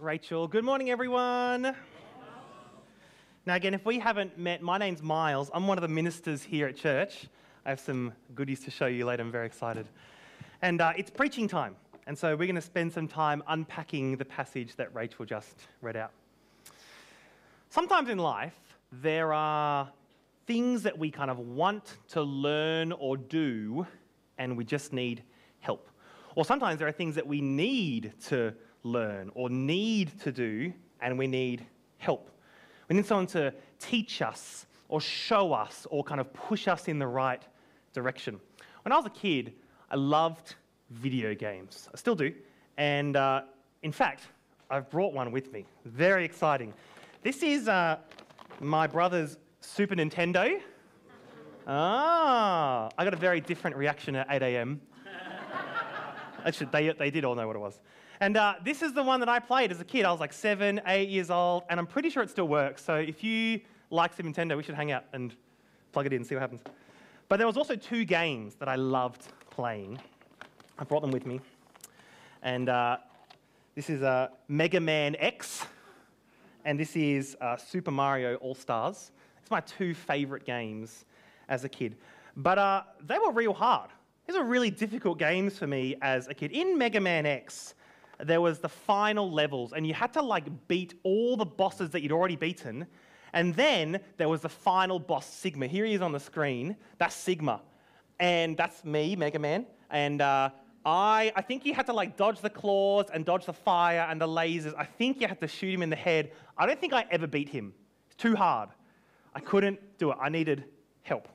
Rachel. 0.00 0.48
Good 0.48 0.64
morning, 0.64 0.90
everyone. 0.90 1.74
Now, 3.46 3.54
again, 3.54 3.74
if 3.74 3.84
we 3.84 3.98
haven't 3.98 4.38
met, 4.38 4.62
my 4.62 4.78
name's 4.78 5.02
Miles. 5.02 5.50
I'm 5.52 5.66
one 5.66 5.78
of 5.78 5.82
the 5.82 5.88
ministers 5.88 6.42
here 6.42 6.66
at 6.66 6.76
church. 6.76 7.28
I 7.64 7.70
have 7.70 7.80
some 7.80 8.12
goodies 8.34 8.60
to 8.64 8.70
show 8.70 8.86
you 8.86 9.04
later. 9.04 9.22
I'm 9.22 9.32
very 9.32 9.46
excited. 9.46 9.86
And 10.62 10.80
uh, 10.80 10.92
it's 10.96 11.10
preaching 11.10 11.48
time. 11.48 11.76
And 12.06 12.16
so 12.16 12.30
we're 12.30 12.46
going 12.46 12.54
to 12.54 12.60
spend 12.60 12.92
some 12.92 13.08
time 13.08 13.42
unpacking 13.48 14.16
the 14.16 14.24
passage 14.24 14.76
that 14.76 14.94
Rachel 14.94 15.24
just 15.24 15.68
read 15.82 15.96
out. 15.96 16.12
Sometimes 17.70 18.08
in 18.08 18.18
life, 18.18 18.58
there 18.90 19.32
are 19.32 19.90
things 20.46 20.82
that 20.82 20.98
we 20.98 21.10
kind 21.10 21.30
of 21.30 21.38
want 21.38 21.98
to 22.08 22.22
learn 22.22 22.92
or 22.92 23.16
do, 23.16 23.86
and 24.38 24.56
we 24.56 24.64
just 24.64 24.92
need 24.92 25.22
help. 25.60 25.88
Or 26.34 26.44
sometimes 26.44 26.78
there 26.78 26.88
are 26.88 26.92
things 26.92 27.14
that 27.16 27.26
we 27.26 27.40
need 27.40 28.12
to 28.26 28.54
learn 28.82 29.30
or 29.34 29.50
need 29.50 30.18
to 30.20 30.32
do, 30.32 30.72
and 31.00 31.18
we 31.18 31.26
need 31.26 31.64
help. 31.98 32.30
We 32.88 32.96
need 32.96 33.06
someone 33.06 33.26
to 33.28 33.52
teach 33.78 34.22
us 34.22 34.66
or 34.88 35.00
show 35.00 35.52
us 35.52 35.86
or 35.90 36.02
kind 36.02 36.20
of 36.20 36.32
push 36.32 36.68
us 36.68 36.88
in 36.88 36.98
the 36.98 37.06
right 37.06 37.42
direction. 37.92 38.40
When 38.82 38.92
I 38.92 38.96
was 38.96 39.06
a 39.06 39.10
kid, 39.10 39.52
I 39.90 39.96
loved 39.96 40.54
video 40.90 41.34
games. 41.34 41.88
I 41.92 41.96
still 41.96 42.14
do. 42.14 42.32
And 42.76 43.16
uh, 43.16 43.42
in 43.82 43.92
fact, 43.92 44.22
I've 44.70 44.88
brought 44.90 45.12
one 45.12 45.32
with 45.32 45.52
me. 45.52 45.66
Very 45.84 46.24
exciting. 46.24 46.72
This 47.22 47.42
is 47.42 47.68
uh, 47.68 47.98
my 48.60 48.86
brother's 48.86 49.36
Super 49.60 49.94
Nintendo. 49.94 50.60
Ah, 51.66 52.88
I 52.96 53.04
got 53.04 53.12
a 53.12 53.18
very 53.18 53.40
different 53.40 53.76
reaction 53.76 54.16
at 54.16 54.26
8 54.30 54.42
a.m. 54.42 54.80
Actually, 56.46 56.68
they, 56.72 56.92
they 56.92 57.10
did 57.10 57.24
all 57.24 57.34
know 57.34 57.46
what 57.46 57.56
it 57.56 57.60
was. 57.60 57.80
And 58.20 58.36
uh, 58.36 58.54
this 58.64 58.82
is 58.82 58.92
the 58.92 59.02
one 59.02 59.20
that 59.20 59.28
I 59.28 59.38
played 59.38 59.70
as 59.70 59.80
a 59.80 59.84
kid. 59.84 60.04
I 60.04 60.10
was 60.10 60.18
like 60.18 60.32
seven, 60.32 60.80
eight 60.86 61.08
years 61.08 61.30
old, 61.30 61.62
and 61.70 61.78
I'm 61.78 61.86
pretty 61.86 62.10
sure 62.10 62.22
it 62.22 62.30
still 62.30 62.48
works. 62.48 62.84
So 62.84 62.96
if 62.96 63.22
you 63.22 63.60
like 63.90 64.12
Super 64.14 64.28
Nintendo, 64.28 64.56
we 64.56 64.64
should 64.64 64.74
hang 64.74 64.90
out 64.90 65.04
and 65.12 65.34
plug 65.92 66.06
it 66.06 66.12
in 66.12 66.18
and 66.18 66.26
see 66.26 66.34
what 66.34 66.40
happens. 66.40 66.62
But 67.28 67.36
there 67.36 67.46
was 67.46 67.56
also 67.56 67.76
two 67.76 68.04
games 68.04 68.54
that 68.56 68.68
I 68.68 68.74
loved 68.74 69.22
playing. 69.50 70.00
I 70.78 70.84
brought 70.84 71.02
them 71.02 71.12
with 71.12 71.26
me. 71.26 71.40
And 72.42 72.68
uh, 72.68 72.98
this 73.76 73.88
is 73.88 74.02
uh, 74.02 74.28
Mega 74.48 74.80
Man 74.80 75.14
X, 75.18 75.64
and 76.64 76.78
this 76.78 76.96
is 76.96 77.36
uh, 77.40 77.56
Super 77.56 77.92
Mario 77.92 78.34
All 78.36 78.54
Stars. 78.54 79.12
It's 79.40 79.50
my 79.50 79.60
two 79.60 79.94
favorite 79.94 80.44
games 80.44 81.04
as 81.48 81.64
a 81.64 81.68
kid. 81.68 81.96
But 82.36 82.58
uh, 82.58 82.82
they 83.06 83.18
were 83.18 83.30
real 83.30 83.54
hard. 83.54 83.90
These 84.26 84.36
were 84.36 84.44
really 84.44 84.70
difficult 84.70 85.18
games 85.18 85.56
for 85.56 85.66
me 85.66 85.96
as 86.02 86.28
a 86.28 86.34
kid. 86.34 86.50
In 86.50 86.76
Mega 86.76 87.00
Man 87.00 87.24
X, 87.26 87.74
there 88.24 88.40
was 88.40 88.58
the 88.58 88.68
final 88.68 89.30
levels, 89.30 89.72
and 89.72 89.86
you 89.86 89.94
had 89.94 90.12
to 90.14 90.22
like 90.22 90.46
beat 90.68 90.94
all 91.02 91.36
the 91.36 91.44
bosses 91.44 91.90
that 91.90 92.02
you'd 92.02 92.12
already 92.12 92.36
beaten. 92.36 92.86
And 93.32 93.54
then 93.54 94.00
there 94.16 94.28
was 94.28 94.40
the 94.40 94.48
final 94.48 94.98
boss, 94.98 95.26
Sigma. 95.26 95.66
Here 95.66 95.84
he 95.84 95.94
is 95.94 96.00
on 96.00 96.12
the 96.12 96.20
screen. 96.20 96.76
That's 96.98 97.14
Sigma. 97.14 97.60
And 98.18 98.56
that's 98.56 98.84
me, 98.84 99.14
Mega 99.16 99.38
Man. 99.38 99.66
And 99.90 100.20
uh, 100.20 100.50
I, 100.84 101.32
I 101.36 101.42
think 101.42 101.66
you 101.66 101.74
had 101.74 101.86
to 101.86 101.92
like 101.92 102.16
dodge 102.16 102.40
the 102.40 102.50
claws 102.50 103.06
and 103.12 103.24
dodge 103.24 103.44
the 103.46 103.52
fire 103.52 104.06
and 104.08 104.20
the 104.20 104.26
lasers. 104.26 104.74
I 104.76 104.84
think 104.84 105.20
you 105.20 105.28
had 105.28 105.40
to 105.40 105.48
shoot 105.48 105.72
him 105.74 105.82
in 105.82 105.90
the 105.90 105.96
head. 105.96 106.32
I 106.56 106.66
don't 106.66 106.80
think 106.80 106.92
I 106.92 107.04
ever 107.10 107.26
beat 107.26 107.48
him. 107.48 107.74
It's 108.06 108.16
too 108.16 108.34
hard. 108.34 108.70
I 109.34 109.40
couldn't 109.40 109.98
do 109.98 110.10
it. 110.10 110.18
I 110.20 110.28
needed 110.30 110.64
help. 111.02 111.28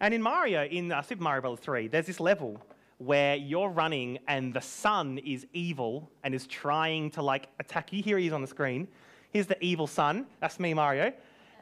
And 0.00 0.12
in 0.12 0.22
Mario, 0.22 0.64
in 0.64 0.92
uh, 0.92 1.02
Super 1.02 1.22
Mario 1.22 1.42
Bros. 1.42 1.60
3, 1.60 1.88
there's 1.88 2.06
this 2.06 2.20
level 2.20 2.60
where 3.00 3.34
you're 3.34 3.70
running 3.70 4.18
and 4.28 4.52
the 4.52 4.60
sun 4.60 5.16
is 5.24 5.46
evil 5.54 6.10
and 6.22 6.34
is 6.34 6.46
trying 6.46 7.10
to 7.10 7.22
like 7.22 7.48
attack 7.58 7.94
you. 7.94 8.02
Here 8.02 8.18
he 8.18 8.26
is 8.26 8.32
on 8.34 8.42
the 8.42 8.46
screen. 8.46 8.86
Here's 9.32 9.46
the 9.46 9.62
evil 9.64 9.86
sun. 9.86 10.26
That's 10.40 10.60
me, 10.60 10.74
Mario. 10.74 11.10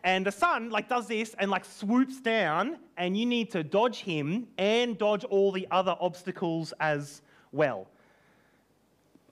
And 0.02 0.26
the 0.26 0.32
sun 0.32 0.70
like 0.70 0.88
does 0.88 1.06
this 1.06 1.36
and 1.38 1.48
like 1.48 1.64
swoops 1.64 2.20
down, 2.20 2.78
and 2.96 3.16
you 3.16 3.24
need 3.24 3.52
to 3.52 3.62
dodge 3.62 4.00
him 4.00 4.48
and 4.58 4.98
dodge 4.98 5.22
all 5.24 5.52
the 5.52 5.68
other 5.70 5.94
obstacles 6.00 6.74
as 6.80 7.22
well. 7.52 7.86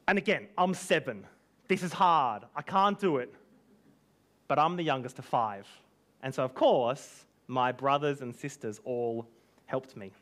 And 0.06 0.16
again, 0.16 0.46
I'm 0.56 0.74
seven. 0.74 1.26
This 1.66 1.82
is 1.82 1.92
hard. 1.92 2.44
I 2.54 2.62
can't 2.62 3.00
do 3.00 3.16
it. 3.16 3.34
But 4.46 4.60
I'm 4.60 4.76
the 4.76 4.84
youngest 4.84 5.18
of 5.18 5.24
five. 5.24 5.66
And 6.22 6.32
so, 6.32 6.44
of 6.44 6.54
course, 6.54 7.24
my 7.48 7.72
brothers 7.72 8.20
and 8.20 8.32
sisters 8.34 8.80
all 8.84 9.26
helped 9.66 9.96
me. 9.96 10.12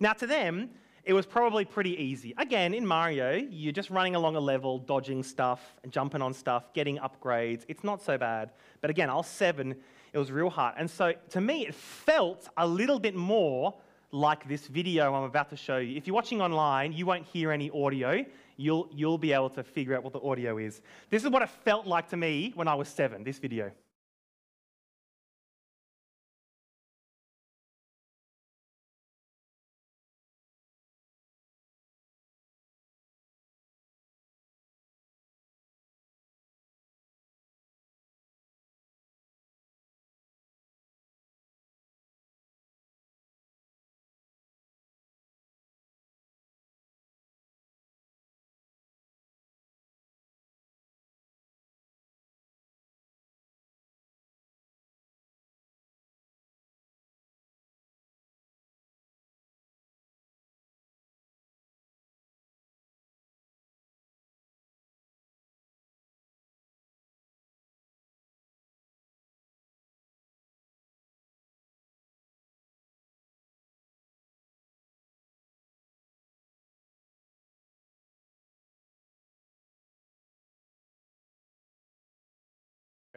Now, 0.00 0.12
to 0.14 0.26
them, 0.26 0.70
it 1.04 1.12
was 1.12 1.26
probably 1.26 1.64
pretty 1.64 2.00
easy. 2.02 2.34
Again, 2.36 2.74
in 2.74 2.86
Mario, 2.86 3.32
you're 3.32 3.72
just 3.72 3.88
running 3.88 4.14
along 4.14 4.36
a 4.36 4.40
level, 4.40 4.78
dodging 4.78 5.22
stuff, 5.22 5.74
and 5.82 5.90
jumping 5.90 6.20
on 6.20 6.34
stuff, 6.34 6.72
getting 6.74 6.98
upgrades. 6.98 7.64
It's 7.66 7.82
not 7.82 8.02
so 8.02 8.18
bad. 8.18 8.50
But 8.80 8.90
again, 8.90 9.08
I 9.08 9.14
was 9.14 9.26
seven, 9.26 9.74
it 10.12 10.18
was 10.18 10.30
real 10.30 10.50
hard. 10.50 10.74
And 10.76 10.90
so 10.90 11.14
to 11.30 11.40
me, 11.40 11.66
it 11.66 11.74
felt 11.74 12.48
a 12.56 12.66
little 12.66 12.98
bit 12.98 13.14
more 13.14 13.74
like 14.12 14.48
this 14.48 14.66
video 14.66 15.14
I'm 15.14 15.24
about 15.24 15.50
to 15.50 15.56
show 15.56 15.78
you. 15.78 15.96
If 15.96 16.06
you're 16.06 16.14
watching 16.14 16.40
online, 16.40 16.92
you 16.92 17.06
won't 17.06 17.26
hear 17.26 17.52
any 17.52 17.70
audio. 17.70 18.24
You'll, 18.56 18.88
you'll 18.92 19.18
be 19.18 19.32
able 19.32 19.50
to 19.50 19.62
figure 19.62 19.96
out 19.96 20.02
what 20.02 20.12
the 20.12 20.20
audio 20.20 20.58
is. 20.58 20.82
This 21.10 21.24
is 21.24 21.30
what 21.30 21.42
it 21.42 21.48
felt 21.48 21.86
like 21.86 22.08
to 22.10 22.16
me 22.16 22.52
when 22.54 22.68
I 22.68 22.74
was 22.74 22.88
seven, 22.88 23.24
this 23.24 23.38
video. 23.38 23.70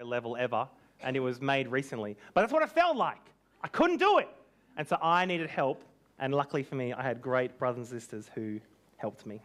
Level 0.06 0.38
ever, 0.38 0.68
and 1.02 1.16
it 1.16 1.20
was 1.20 1.42
made 1.42 1.68
recently. 1.68 2.18
But 2.34 2.42
that's 2.42 2.54
what 2.54 2.64
it 2.64 2.70
felt 2.70 2.98
like. 2.98 3.22
I 3.64 3.68
couldn't 3.68 3.98
do 3.98 4.18
it. 4.20 4.30
And 4.78 4.88
so 4.88 4.98
I 5.02 5.26
needed 5.26 5.50
help, 5.50 5.84
and 6.20 6.34
luckily 6.34 6.64
for 6.64 6.76
me, 6.76 6.94
I 6.94 7.02
had 7.02 7.22
great 7.22 7.58
brothers 7.58 7.92
and 7.92 8.02
sisters 8.02 8.30
who 8.34 8.60
helped 8.98 9.26
me. 9.26 9.42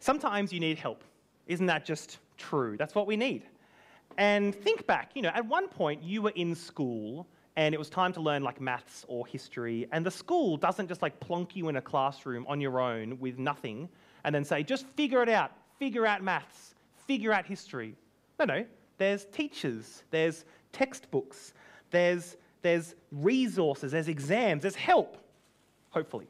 Sometimes 0.00 0.52
you 0.52 0.60
need 0.60 0.78
help. 0.78 1.02
Isn't 1.46 1.66
that 1.66 1.84
just 1.84 2.18
true? 2.36 2.76
That's 2.76 2.94
what 2.94 3.06
we 3.06 3.16
need. 3.16 3.44
And 4.18 4.54
think 4.54 4.86
back, 4.86 5.10
you 5.14 5.22
know, 5.22 5.30
at 5.30 5.46
one 5.46 5.68
point 5.68 6.02
you 6.02 6.22
were 6.22 6.32
in 6.36 6.54
school 6.54 7.26
and 7.56 7.74
it 7.74 7.78
was 7.78 7.88
time 7.88 8.12
to 8.12 8.20
learn 8.20 8.42
like 8.42 8.60
maths 8.60 9.04
or 9.08 9.26
history, 9.26 9.86
and 9.92 10.04
the 10.04 10.10
school 10.10 10.56
doesn't 10.56 10.88
just 10.88 11.02
like 11.02 11.18
plonk 11.20 11.54
you 11.54 11.68
in 11.68 11.76
a 11.76 11.80
classroom 11.80 12.44
on 12.48 12.60
your 12.60 12.80
own 12.80 13.18
with 13.20 13.38
nothing 13.38 13.88
and 14.24 14.34
then 14.34 14.44
say, 14.44 14.62
just 14.62 14.86
figure 14.88 15.22
it 15.22 15.28
out, 15.28 15.52
figure 15.78 16.04
out 16.04 16.22
maths, 16.22 16.74
figure 17.06 17.32
out 17.32 17.46
history. 17.46 17.94
No, 18.38 18.44
no. 18.44 18.64
There's 18.98 19.24
teachers, 19.26 20.02
there's 20.10 20.44
textbooks, 20.72 21.52
there's, 21.90 22.36
there's 22.62 22.94
resources, 23.12 23.92
there's 23.92 24.08
exams, 24.08 24.62
there's 24.62 24.74
help, 24.74 25.18
hopefully. 25.90 26.26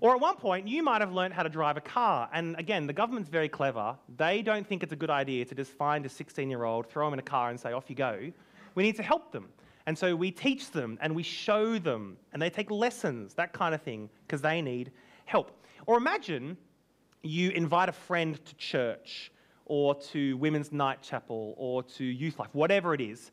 Or 0.00 0.14
at 0.14 0.20
one 0.20 0.36
point, 0.36 0.68
you 0.68 0.82
might 0.82 1.00
have 1.00 1.12
learned 1.12 1.32
how 1.32 1.42
to 1.42 1.48
drive 1.48 1.76
a 1.76 1.80
car. 1.80 2.28
And 2.32 2.56
again, 2.58 2.86
the 2.86 2.92
government's 2.92 3.30
very 3.30 3.48
clever. 3.48 3.96
They 4.16 4.42
don't 4.42 4.66
think 4.66 4.82
it's 4.82 4.92
a 4.92 4.96
good 4.96 5.10
idea 5.10 5.44
to 5.46 5.54
just 5.54 5.72
find 5.72 6.04
a 6.04 6.08
16 6.08 6.50
year 6.50 6.64
old, 6.64 6.86
throw 6.86 7.06
them 7.06 7.14
in 7.14 7.18
a 7.20 7.22
car, 7.22 7.50
and 7.50 7.58
say, 7.58 7.72
off 7.72 7.84
you 7.88 7.96
go. 7.96 8.30
We 8.74 8.82
need 8.82 8.96
to 8.96 9.02
help 9.02 9.32
them. 9.32 9.48
And 9.86 9.96
so 9.96 10.16
we 10.16 10.30
teach 10.30 10.70
them 10.70 10.98
and 11.00 11.14
we 11.14 11.22
show 11.22 11.78
them, 11.78 12.16
and 12.32 12.40
they 12.40 12.50
take 12.50 12.70
lessons, 12.70 13.34
that 13.34 13.52
kind 13.52 13.74
of 13.74 13.82
thing, 13.82 14.08
because 14.26 14.40
they 14.40 14.60
need 14.62 14.90
help. 15.26 15.52
Or 15.86 15.96
imagine 15.96 16.56
you 17.22 17.50
invite 17.50 17.88
a 17.88 17.92
friend 17.92 18.42
to 18.44 18.54
church 18.56 19.30
or 19.66 19.94
to 19.94 20.36
Women's 20.36 20.72
Night 20.72 21.02
Chapel 21.02 21.54
or 21.56 21.82
to 21.82 22.04
Youth 22.04 22.38
Life, 22.38 22.50
whatever 22.52 22.94
it 22.94 23.00
is. 23.00 23.30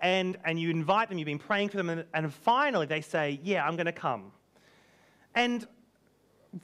And, 0.00 0.38
and 0.44 0.58
you 0.58 0.70
invite 0.70 1.08
them, 1.08 1.18
you've 1.18 1.26
been 1.26 1.38
praying 1.38 1.68
for 1.68 1.76
them, 1.76 1.90
and, 1.90 2.04
and 2.14 2.32
finally 2.32 2.86
they 2.86 3.00
say, 3.00 3.38
Yeah, 3.42 3.66
I'm 3.66 3.76
going 3.76 3.86
to 3.86 3.92
come. 3.92 4.32
And 5.34 5.66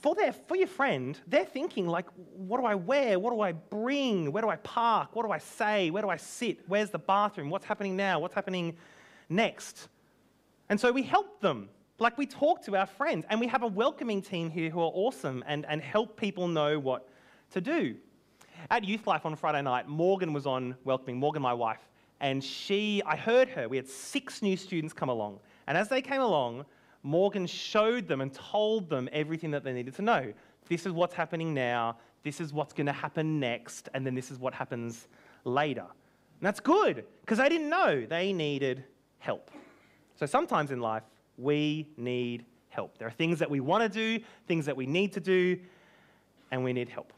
for, 0.01 0.15
their, 0.15 0.33
for 0.33 0.57
your 0.57 0.67
friend, 0.67 1.19
they're 1.27 1.45
thinking, 1.45 1.87
like, 1.87 2.07
what 2.35 2.59
do 2.59 2.67
I 2.67 2.75
wear? 2.75 3.19
What 3.19 3.33
do 3.33 3.41
I 3.41 3.53
bring? 3.53 4.33
Where 4.33 4.43
do 4.43 4.49
I 4.49 4.57
park? 4.57 5.15
What 5.15 5.25
do 5.25 5.31
I 5.31 5.39
say? 5.39 5.91
Where 5.91 6.03
do 6.03 6.09
I 6.09 6.17
sit? 6.17 6.61
Where's 6.67 6.91
the 6.91 6.99
bathroom? 6.99 7.51
What's 7.51 7.65
happening 7.65 7.95
now? 7.95 8.19
What's 8.19 8.35
happening 8.35 8.77
next? 9.29 9.89
And 10.69 10.81
so 10.81 10.91
we 10.91 11.03
help 11.03 11.41
them. 11.41 11.69
Like 11.99 12.19
we 12.19 12.27
talk 12.27 12.63
to 12.65 12.77
our 12.77 12.87
friends, 12.87 13.25
and 13.31 13.41
we 13.41 13.47
have 13.47 13.63
a 13.63 13.67
welcoming 13.69 14.21
team 14.21 14.51
here 14.51 14.69
who 14.69 14.81
are 14.81 14.91
awesome 14.93 15.43
and, 15.47 15.65
and 15.67 15.81
help 15.81 16.19
people 16.21 16.49
know 16.49 16.79
what 16.79 17.09
to 17.53 17.61
do. 17.61 17.97
At 18.69 18.83
Youth 18.83 19.07
Life 19.07 19.25
on 19.25 19.37
Friday 19.37 19.63
night, 19.63 19.87
Morgan 19.87 20.33
was 20.33 20.45
on 20.45 20.75
welcoming, 20.83 21.17
Morgan, 21.17 21.41
my 21.41 21.55
wife, 21.55 21.89
and 22.21 22.43
she, 22.43 23.01
I 23.07 23.15
heard 23.15 23.49
her, 23.51 23.69
we 23.69 23.77
had 23.77 23.87
six 23.87 24.43
new 24.43 24.57
students 24.57 24.93
come 24.93 25.09
along. 25.09 25.39
And 25.69 25.79
as 25.79 25.89
they 25.89 26.03
came 26.03 26.21
along, 26.21 26.65
Morgan 27.05 27.47
showed 27.47 28.09
them 28.09 28.21
and 28.21 28.33
told 28.35 28.91
them 28.91 29.09
everything 29.13 29.53
that 29.53 29.63
they 29.63 29.73
needed 29.73 29.95
to 29.97 30.03
know. 30.03 30.33
This 30.69 30.85
is 30.85 30.93
what's 30.93 31.15
happening 31.15 31.55
now, 31.55 31.99
this 32.25 32.41
is 32.41 32.53
what's 32.53 32.73
going 32.73 32.87
to 32.87 32.93
happen 32.93 33.39
next, 33.39 33.89
and 33.95 34.05
then 34.05 34.17
this 34.17 34.33
is 34.33 34.39
what 34.41 34.53
happens 34.53 35.07
later. 35.45 35.83
And 35.83 36.43
that's 36.43 36.59
good, 36.59 37.05
because 37.21 37.39
they 37.39 37.49
didn't 37.49 37.71
know 37.71 38.05
they 38.05 38.33
needed 38.33 38.83
help. 39.21 39.53
So 40.19 40.27
sometimes 40.27 40.73
in 40.73 40.81
life, 40.81 41.05
we 41.39 41.87
need 41.97 42.45
help. 42.71 42.99
There 42.99 43.07
are 43.07 43.13
things 43.13 43.39
that 43.39 43.49
we 43.49 43.61
want 43.61 43.85
to 43.85 43.89
do, 43.89 44.25
things 44.49 44.67
that 44.67 44.77
we 44.77 44.87
need 44.87 45.13
to 45.13 45.21
do, 45.21 45.57
and 46.51 46.65
we 46.65 46.73
need 46.73 46.89
help. 46.89 47.13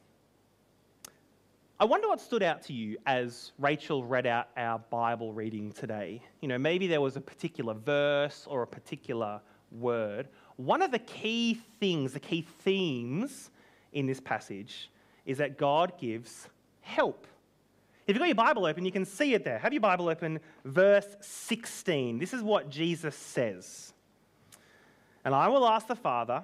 I 1.81 1.85
wonder 1.85 2.09
what 2.09 2.21
stood 2.21 2.43
out 2.43 2.63
to 2.63 2.73
you 2.73 2.99
as 3.07 3.53
Rachel 3.57 4.05
read 4.05 4.27
out 4.27 4.49
our 4.57 4.81
Bible 4.91 5.33
reading 5.33 5.71
today. 5.71 6.21
You 6.41 6.49
know, 6.49 6.59
maybe 6.59 6.89
there 6.89 7.01
was 7.01 7.17
a 7.17 7.21
particular 7.21 7.73
verse 7.73 8.49
or 8.51 8.63
a 8.63 8.67
particular 8.67 9.41
word, 9.71 10.27
one 10.57 10.83
of 10.83 10.91
the 10.91 10.99
key 10.99 11.61
things, 11.79 12.13
the 12.13 12.21
key 12.21 12.43
themes 12.43 13.51
in 13.93 14.07
this 14.07 14.19
passage 14.19 14.91
is 15.25 15.39
that 15.39 15.57
God 15.57 15.93
gives 16.01 16.49
help. 16.81 17.29
If 18.09 18.17
you've 18.17 18.19
got 18.19 18.27
your 18.27 18.35
Bible 18.35 18.67
open, 18.67 18.85
you 18.85 18.91
can 18.91 19.05
see 19.05 19.35
it 19.35 19.45
there. 19.45 19.59
Have 19.61 19.73
your 19.73 19.81
Bible 19.81 20.09
open, 20.09 20.41
verse 20.65 21.07
16. 21.21 22.19
This 22.19 22.33
is 22.33 22.43
what 22.43 22.71
Jesus 22.71 23.15
says. 23.15 23.93
And 25.25 25.33
I 25.33 25.47
will 25.47 25.65
ask 25.65 25.87
the 25.87 25.95
Father, 25.95 26.43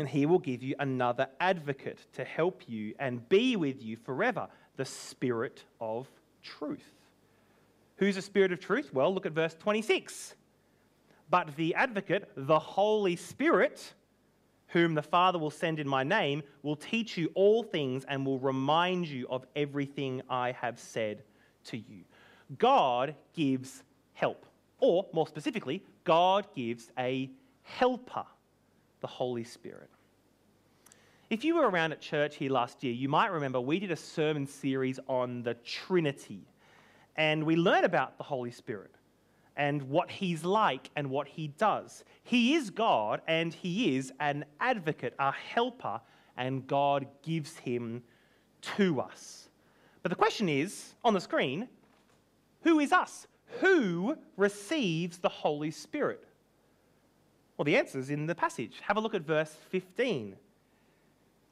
and 0.00 0.08
he 0.08 0.26
will 0.26 0.38
give 0.38 0.62
you 0.62 0.74
another 0.78 1.28
advocate 1.38 1.98
to 2.14 2.24
help 2.24 2.62
you 2.66 2.94
and 2.98 3.28
be 3.28 3.54
with 3.56 3.82
you 3.82 3.96
forever 3.96 4.48
the 4.76 4.84
Spirit 4.84 5.64
of 5.80 6.08
truth. 6.42 6.94
Who's 7.96 8.16
the 8.16 8.22
Spirit 8.22 8.50
of 8.50 8.60
truth? 8.60 8.92
Well, 8.94 9.12
look 9.12 9.26
at 9.26 9.32
verse 9.32 9.54
26. 9.58 10.34
But 11.28 11.54
the 11.54 11.74
advocate, 11.74 12.30
the 12.34 12.58
Holy 12.58 13.14
Spirit, 13.14 13.92
whom 14.68 14.94
the 14.94 15.02
Father 15.02 15.38
will 15.38 15.50
send 15.50 15.78
in 15.78 15.86
my 15.86 16.02
name, 16.02 16.42
will 16.62 16.76
teach 16.76 17.16
you 17.16 17.30
all 17.34 17.62
things 17.62 18.04
and 18.08 18.24
will 18.24 18.38
remind 18.38 19.06
you 19.06 19.26
of 19.28 19.44
everything 19.54 20.22
I 20.30 20.52
have 20.52 20.78
said 20.78 21.22
to 21.64 21.76
you. 21.76 22.04
God 22.58 23.14
gives 23.34 23.82
help. 24.14 24.46
Or, 24.78 25.06
more 25.12 25.26
specifically, 25.26 25.84
God 26.04 26.46
gives 26.56 26.90
a 26.98 27.30
helper, 27.62 28.24
the 29.00 29.06
Holy 29.06 29.44
Spirit. 29.44 29.90
If 31.30 31.44
you 31.44 31.56
were 31.56 31.68
around 31.68 31.92
at 31.92 32.00
church 32.00 32.36
here 32.36 32.50
last 32.50 32.82
year, 32.82 32.92
you 32.92 33.08
might 33.08 33.30
remember 33.30 33.60
we 33.60 33.78
did 33.78 33.90
a 33.90 33.96
sermon 33.96 34.46
series 34.46 34.98
on 35.06 35.42
the 35.42 35.54
Trinity. 35.54 36.42
And 37.16 37.44
we 37.44 37.56
learned 37.56 37.84
about 37.84 38.18
the 38.18 38.24
Holy 38.24 38.50
Spirit 38.50 38.90
and 39.56 39.82
what 39.82 40.10
he's 40.10 40.44
like 40.44 40.90
and 40.96 41.10
what 41.10 41.28
he 41.28 41.48
does. 41.48 42.02
He 42.24 42.54
is 42.54 42.70
God 42.70 43.20
and 43.28 43.52
he 43.54 43.96
is 43.96 44.12
an 44.20 44.44
advocate, 44.58 45.14
a 45.18 45.32
helper, 45.32 46.00
and 46.36 46.66
God 46.66 47.06
gives 47.22 47.56
him 47.58 48.02
to 48.76 49.00
us. 49.00 49.48
But 50.02 50.10
the 50.10 50.16
question 50.16 50.48
is 50.48 50.94
on 51.04 51.14
the 51.14 51.20
screen 51.20 51.68
who 52.62 52.80
is 52.80 52.92
us? 52.92 53.26
Who 53.60 54.16
receives 54.36 55.18
the 55.18 55.28
Holy 55.28 55.70
Spirit? 55.70 56.24
Well, 57.60 57.66
the 57.66 57.76
answer 57.76 57.98
is 57.98 58.08
in 58.08 58.24
the 58.24 58.34
passage. 58.34 58.80
Have 58.80 58.96
a 58.96 59.00
look 59.00 59.14
at 59.14 59.20
verse 59.20 59.54
15. 59.68 60.34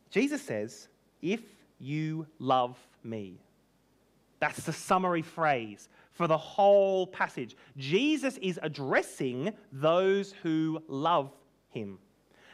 Jesus 0.08 0.40
says, 0.40 0.88
If 1.20 1.42
you 1.78 2.26
love 2.38 2.78
me. 3.04 3.42
That's 4.40 4.64
the 4.64 4.72
summary 4.72 5.20
phrase 5.20 5.90
for 6.12 6.26
the 6.26 6.38
whole 6.38 7.06
passage. 7.08 7.58
Jesus 7.76 8.38
is 8.38 8.58
addressing 8.62 9.52
those 9.70 10.32
who 10.42 10.82
love 10.88 11.30
him. 11.68 11.98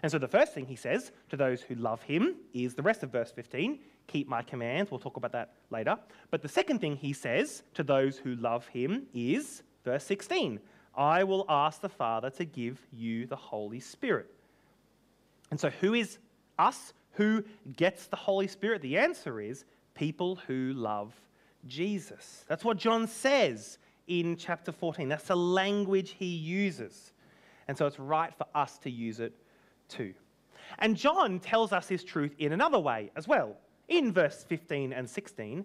And 0.02 0.10
so 0.10 0.18
the 0.18 0.26
first 0.26 0.52
thing 0.52 0.66
he 0.66 0.74
says 0.74 1.12
to 1.28 1.36
those 1.36 1.62
who 1.62 1.76
love 1.76 2.02
him 2.02 2.34
is 2.54 2.74
the 2.74 2.82
rest 2.82 3.04
of 3.04 3.12
verse 3.12 3.30
15 3.30 3.78
keep 4.08 4.26
my 4.28 4.42
commands. 4.42 4.90
We'll 4.90 4.98
talk 4.98 5.16
about 5.16 5.30
that 5.30 5.52
later. 5.70 5.96
But 6.32 6.42
the 6.42 6.48
second 6.48 6.80
thing 6.80 6.96
he 6.96 7.12
says 7.12 7.62
to 7.74 7.84
those 7.84 8.18
who 8.18 8.34
love 8.34 8.66
him 8.66 9.06
is 9.14 9.62
verse 9.84 10.02
16 10.06 10.58
I 10.96 11.24
will 11.24 11.44
ask 11.48 11.80
the 11.80 11.88
Father 11.88 12.30
to 12.30 12.44
give 12.44 12.80
you 12.92 13.26
the 13.26 13.36
Holy 13.36 13.80
Spirit. 13.80 14.30
And 15.50 15.58
so, 15.58 15.70
who 15.70 15.94
is 15.94 16.18
us? 16.58 16.92
Who 17.12 17.44
gets 17.76 18.06
the 18.06 18.16
Holy 18.16 18.48
Spirit? 18.48 18.82
The 18.82 18.98
answer 18.98 19.40
is 19.40 19.64
people 19.94 20.36
who 20.46 20.72
love 20.74 21.14
Jesus. 21.66 22.44
That's 22.48 22.64
what 22.64 22.76
John 22.76 23.06
says 23.06 23.78
in 24.06 24.36
chapter 24.36 24.72
14. 24.72 25.08
That's 25.08 25.28
the 25.28 25.36
language 25.36 26.14
he 26.18 26.26
uses. 26.26 27.12
And 27.68 27.76
so 27.76 27.86
it's 27.86 27.98
right 27.98 28.34
for 28.34 28.46
us 28.54 28.78
to 28.78 28.90
use 28.90 29.20
it 29.20 29.32
too. 29.88 30.14
And 30.78 30.96
John 30.96 31.40
tells 31.40 31.72
us 31.72 31.86
this 31.86 32.04
truth 32.04 32.34
in 32.38 32.52
another 32.52 32.78
way 32.78 33.10
as 33.16 33.28
well. 33.28 33.56
In 33.88 34.12
verse 34.12 34.44
15 34.44 34.92
and 34.92 35.08
16, 35.08 35.64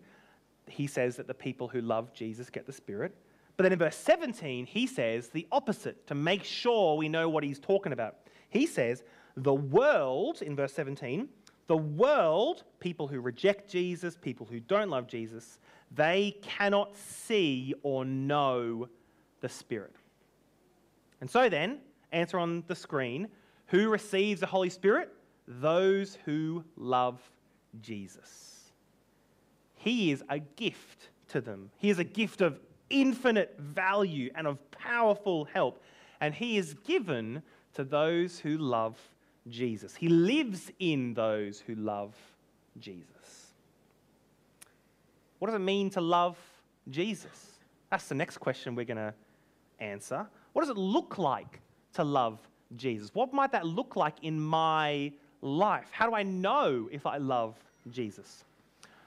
he 0.68 0.88
says 0.88 1.16
that 1.16 1.28
the 1.28 1.34
people 1.34 1.68
who 1.68 1.82
love 1.82 2.14
Jesus 2.14 2.50
get 2.50 2.66
the 2.66 2.74
Spirit. 2.74 3.16
But 3.60 3.64
then 3.64 3.74
in 3.74 3.80
verse 3.80 3.98
17, 3.98 4.68
he 4.68 4.88
says 4.88 5.28
the 5.28 5.46
opposite 5.52 6.08
to 6.08 6.16
make 6.16 6.46
sure 6.46 6.96
we 6.96 7.10
know 7.10 7.28
what 7.28 7.44
he's 7.44 7.60
talking 7.60 7.92
about. 7.92 8.16
He 8.50 8.66
says, 8.66 9.04
The 9.36 9.54
world, 9.54 10.42
in 10.42 10.56
verse 10.56 10.72
17, 10.72 11.28
the 11.68 11.76
world, 11.76 12.64
people 12.80 13.06
who 13.06 13.20
reject 13.20 13.70
Jesus, 13.70 14.16
people 14.16 14.48
who 14.50 14.62
don't 14.62 14.90
love 14.90 15.08
Jesus, 15.08 15.60
they 15.92 16.38
cannot 16.42 16.96
see 16.96 17.74
or 17.84 18.06
know 18.06 18.88
the 19.42 19.50
Spirit. 19.50 19.94
And 21.20 21.30
so 21.30 21.50
then, 21.50 21.80
answer 22.14 22.40
on 22.40 22.64
the 22.68 22.76
screen 22.76 23.28
who 23.68 23.90
receives 23.90 24.40
the 24.40 24.48
Holy 24.48 24.70
Spirit? 24.70 25.12
Those 25.50 26.18
who 26.24 26.64
love 26.78 27.20
Jesus. 27.82 28.72
He 29.76 30.12
is 30.12 30.24
a 30.30 30.39
gift 30.39 31.10
to 31.28 31.42
them, 31.42 31.72
He 31.75 31.89
is 31.89 32.00
a 32.00 32.06
gift 32.06 32.39
of 32.39 32.58
infinite 32.89 33.55
value 33.60 34.31
and 34.36 34.48
of 34.48 34.72
powerful 34.72 35.46
help. 35.46 35.81
And 36.22 36.34
He 36.34 36.58
is 36.58 36.74
given 36.86 37.41
to 37.74 37.84
those 37.84 38.39
who 38.39 38.58
love 38.58 38.98
Jesus. 39.48 39.96
He 39.96 40.10
lives 40.10 40.72
in 40.79 41.13
those 41.13 41.60
who 41.60 41.75
love 41.75 42.15
Jesus. 42.79 43.53
What 45.39 45.48
does 45.48 45.55
it 45.55 45.63
mean 45.63 45.89
to 45.91 46.01
love 46.01 46.38
Jesus? 46.89 47.60
That's 47.89 48.08
the 48.08 48.15
next 48.15 48.38
question 48.38 48.75
we're 48.75 48.86
going 48.86 48.98
to 48.98 49.13
answer. 49.79 50.27
What 50.53 50.62
does 50.62 50.69
it 50.69 50.77
look 50.77 51.17
like 51.17 51.62
to 51.93 52.03
love 52.03 52.39
Jesus? 52.75 53.12
What 53.13 53.34
might 53.34 53.51
that 53.53 53.65
look 53.65 53.96
like 53.96 54.15
in 54.22 54.39
my 54.39 55.12
life? 55.41 55.88
How 55.91 56.08
do 56.08 56.15
I 56.15 56.24
know 56.24 56.89
if 56.91 57.05
I 57.05 57.17
love 57.17 57.55
Jesus? 57.89 58.43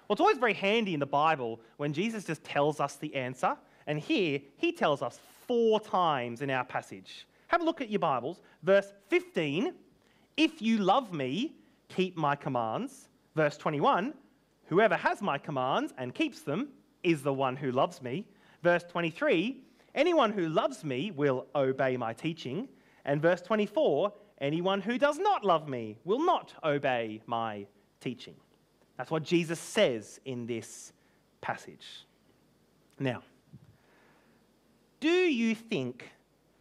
Well, 0.08 0.14
it's 0.14 0.20
always 0.20 0.38
very 0.38 0.54
handy 0.54 0.94
in 0.94 1.00
the 1.00 1.06
Bible 1.06 1.60
when 1.76 1.92
Jesus 1.92 2.24
just 2.24 2.42
tells 2.42 2.80
us 2.80 2.96
the 2.96 3.14
answer. 3.14 3.56
And 3.86 3.98
here, 3.98 4.40
he 4.56 4.72
tells 4.72 5.02
us 5.02 5.18
four 5.46 5.80
times 5.80 6.42
in 6.42 6.50
our 6.50 6.64
passage. 6.64 7.26
Have 7.48 7.60
a 7.60 7.64
look 7.64 7.80
at 7.80 7.90
your 7.90 7.98
Bibles. 7.98 8.40
Verse 8.62 8.92
15 9.08 9.74
If 10.36 10.62
you 10.62 10.78
love 10.78 11.12
me, 11.12 11.52
keep 11.88 12.16
my 12.16 12.34
commands. 12.36 13.08
Verse 13.34 13.56
21 13.56 14.14
Whoever 14.66 14.96
has 14.96 15.20
my 15.20 15.38
commands 15.38 15.92
and 15.98 16.14
keeps 16.14 16.40
them 16.40 16.68
is 17.02 17.22
the 17.22 17.32
one 17.32 17.56
who 17.56 17.72
loves 17.72 18.00
me. 18.00 18.26
Verse 18.62 18.84
23 18.84 19.60
Anyone 19.94 20.32
who 20.32 20.48
loves 20.48 20.84
me 20.84 21.10
will 21.10 21.46
obey 21.54 21.96
my 21.96 22.14
teaching. 22.14 22.68
And 23.04 23.20
verse 23.20 23.42
24 23.42 24.12
Anyone 24.40 24.80
who 24.80 24.98
does 24.98 25.18
not 25.18 25.44
love 25.44 25.68
me 25.68 25.98
will 26.04 26.24
not 26.24 26.52
obey 26.64 27.20
my 27.26 27.66
teaching. 28.00 28.34
That's 28.96 29.10
what 29.10 29.22
Jesus 29.22 29.60
says 29.60 30.20
in 30.24 30.46
this 30.46 30.92
passage. 31.40 32.06
Now, 32.98 33.22
do 35.02 35.08
you 35.08 35.56
think, 35.56 36.08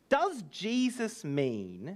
does 0.09 0.41
Jesus 0.49 1.23
mean 1.23 1.95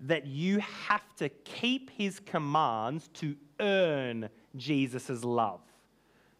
that 0.00 0.26
you 0.26 0.58
have 0.58 1.14
to 1.18 1.28
keep 1.28 1.88
his 1.90 2.18
commands 2.18 3.08
to 3.14 3.36
earn 3.60 4.28
Jesus' 4.56 5.22
love? 5.22 5.60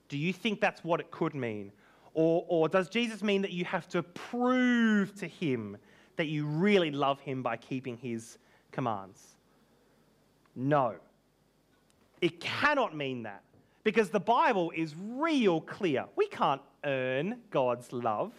Do 0.08 0.18
you 0.18 0.32
think 0.32 0.60
that's 0.60 0.82
what 0.82 0.98
it 0.98 1.12
could 1.12 1.36
mean? 1.36 1.70
Or, 2.14 2.44
or 2.48 2.68
does 2.68 2.88
Jesus 2.88 3.22
mean 3.22 3.42
that 3.42 3.52
you 3.52 3.64
have 3.64 3.88
to 3.90 4.02
prove 4.02 5.14
to 5.20 5.28
him 5.28 5.76
that 6.16 6.26
you 6.26 6.44
really 6.44 6.90
love 6.90 7.20
him 7.20 7.40
by 7.40 7.58
keeping 7.58 7.96
his 7.96 8.38
commands? 8.72 9.36
No. 10.56 10.96
It 12.20 12.40
cannot 12.40 12.96
mean 12.96 13.22
that 13.22 13.44
because 13.84 14.10
the 14.10 14.18
Bible 14.18 14.72
is 14.74 14.96
real 14.98 15.60
clear. 15.60 16.06
We 16.16 16.26
can't 16.26 16.62
earn 16.82 17.36
God's 17.50 17.92
love. 17.92 18.32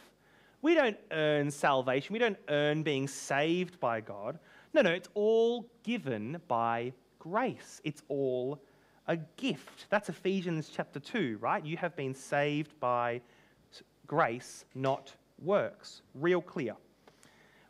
We 0.61 0.75
don't 0.75 0.97
earn 1.11 1.51
salvation. 1.51 2.13
We 2.13 2.19
don't 2.19 2.37
earn 2.49 2.83
being 2.83 3.07
saved 3.07 3.79
by 3.79 4.01
God. 4.01 4.39
No, 4.73 4.81
no, 4.81 4.91
it's 4.91 5.09
all 5.13 5.65
given 5.83 6.41
by 6.47 6.93
grace. 7.17 7.81
It's 7.83 8.03
all 8.09 8.61
a 9.07 9.17
gift. 9.37 9.87
That's 9.89 10.09
Ephesians 10.09 10.69
chapter 10.73 10.99
2, 10.99 11.37
right? 11.39 11.65
You 11.65 11.77
have 11.77 11.95
been 11.95 12.13
saved 12.13 12.77
by 12.79 13.21
grace, 14.05 14.65
not 14.75 15.13
works. 15.41 16.01
Real 16.13 16.41
clear. 16.41 16.75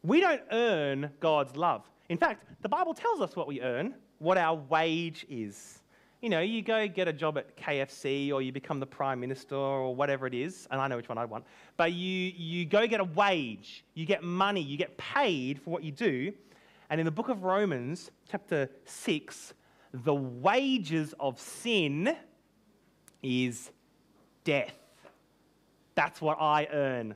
We 0.03 0.19
don't 0.19 0.41
earn 0.51 1.11
God's 1.19 1.55
love. 1.55 1.89
In 2.09 2.17
fact, 2.17 2.45
the 2.61 2.69
Bible 2.69 2.93
tells 2.93 3.21
us 3.21 3.35
what 3.35 3.47
we 3.47 3.61
earn, 3.61 3.93
what 4.17 4.37
our 4.37 4.55
wage 4.55 5.25
is 5.29 5.78
you 6.21 6.29
know, 6.29 6.41
you 6.41 6.61
go 6.61 6.87
get 6.87 7.07
a 7.07 7.13
job 7.13 7.37
at 7.37 7.55
KFC 7.55 8.31
or 8.33 8.41
you 8.41 8.51
become 8.51 8.79
the 8.79 8.85
prime 8.85 9.19
minister 9.19 9.55
or 9.55 9.95
whatever 9.95 10.27
it 10.27 10.33
is, 10.33 10.67
and 10.69 10.81
I 10.81 10.87
know 10.87 10.97
which 10.97 11.07
one 11.07 11.17
I 11.17 11.25
want, 11.25 11.45
but 11.77 11.93
you, 11.93 12.33
you 12.35 12.65
go 12.65 12.85
get 12.87 12.99
a 12.99 13.05
wage, 13.05 13.85
you 13.93 14.05
get 14.05 14.23
money, 14.23 14.61
you 14.61 14.77
get 14.77 14.97
paid 14.97 15.61
for 15.61 15.69
what 15.69 15.83
you 15.83 15.91
do. 15.91 16.33
And 16.89 16.99
in 16.99 17.05
the 17.05 17.11
book 17.11 17.29
of 17.29 17.43
Romans, 17.43 18.11
chapter 18.29 18.69
6, 18.85 19.53
the 19.93 20.13
wages 20.13 21.13
of 21.19 21.39
sin 21.39 22.15
is 23.23 23.71
death. 24.43 24.75
That's 25.95 26.21
what 26.21 26.37
I 26.41 26.67
earn. 26.71 27.15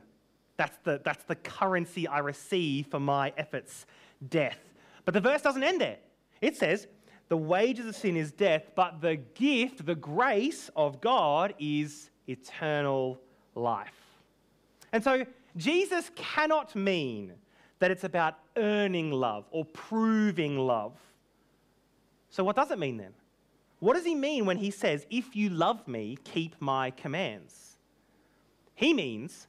That's 0.56 0.76
the, 0.84 1.00
that's 1.04 1.24
the 1.24 1.34
currency 1.34 2.06
I 2.06 2.20
receive 2.20 2.86
for 2.86 3.00
my 3.00 3.32
efforts 3.36 3.86
death. 4.28 4.58
But 5.04 5.14
the 5.14 5.20
verse 5.20 5.42
doesn't 5.42 5.62
end 5.62 5.80
there. 5.80 5.98
It 6.40 6.56
says, 6.56 6.86
the 7.28 7.36
wages 7.36 7.86
of 7.86 7.96
sin 7.96 8.16
is 8.16 8.32
death, 8.32 8.70
but 8.74 9.00
the 9.00 9.16
gift, 9.16 9.86
the 9.86 9.94
grace 9.94 10.70
of 10.76 11.00
God 11.00 11.54
is 11.58 12.10
eternal 12.28 13.20
life. 13.54 13.94
And 14.92 15.02
so 15.02 15.26
Jesus 15.56 16.10
cannot 16.14 16.74
mean 16.74 17.32
that 17.78 17.90
it's 17.90 18.04
about 18.04 18.38
earning 18.56 19.10
love 19.10 19.44
or 19.50 19.64
proving 19.64 20.58
love. 20.58 20.92
So, 22.30 22.42
what 22.44 22.56
does 22.56 22.70
it 22.70 22.78
mean 22.78 22.96
then? 22.96 23.12
What 23.80 23.94
does 23.94 24.04
he 24.04 24.14
mean 24.14 24.46
when 24.46 24.56
he 24.56 24.70
says, 24.70 25.06
If 25.10 25.36
you 25.36 25.50
love 25.50 25.86
me, 25.86 26.18
keep 26.24 26.56
my 26.60 26.90
commands? 26.90 27.76
He 28.74 28.92
means, 28.92 29.46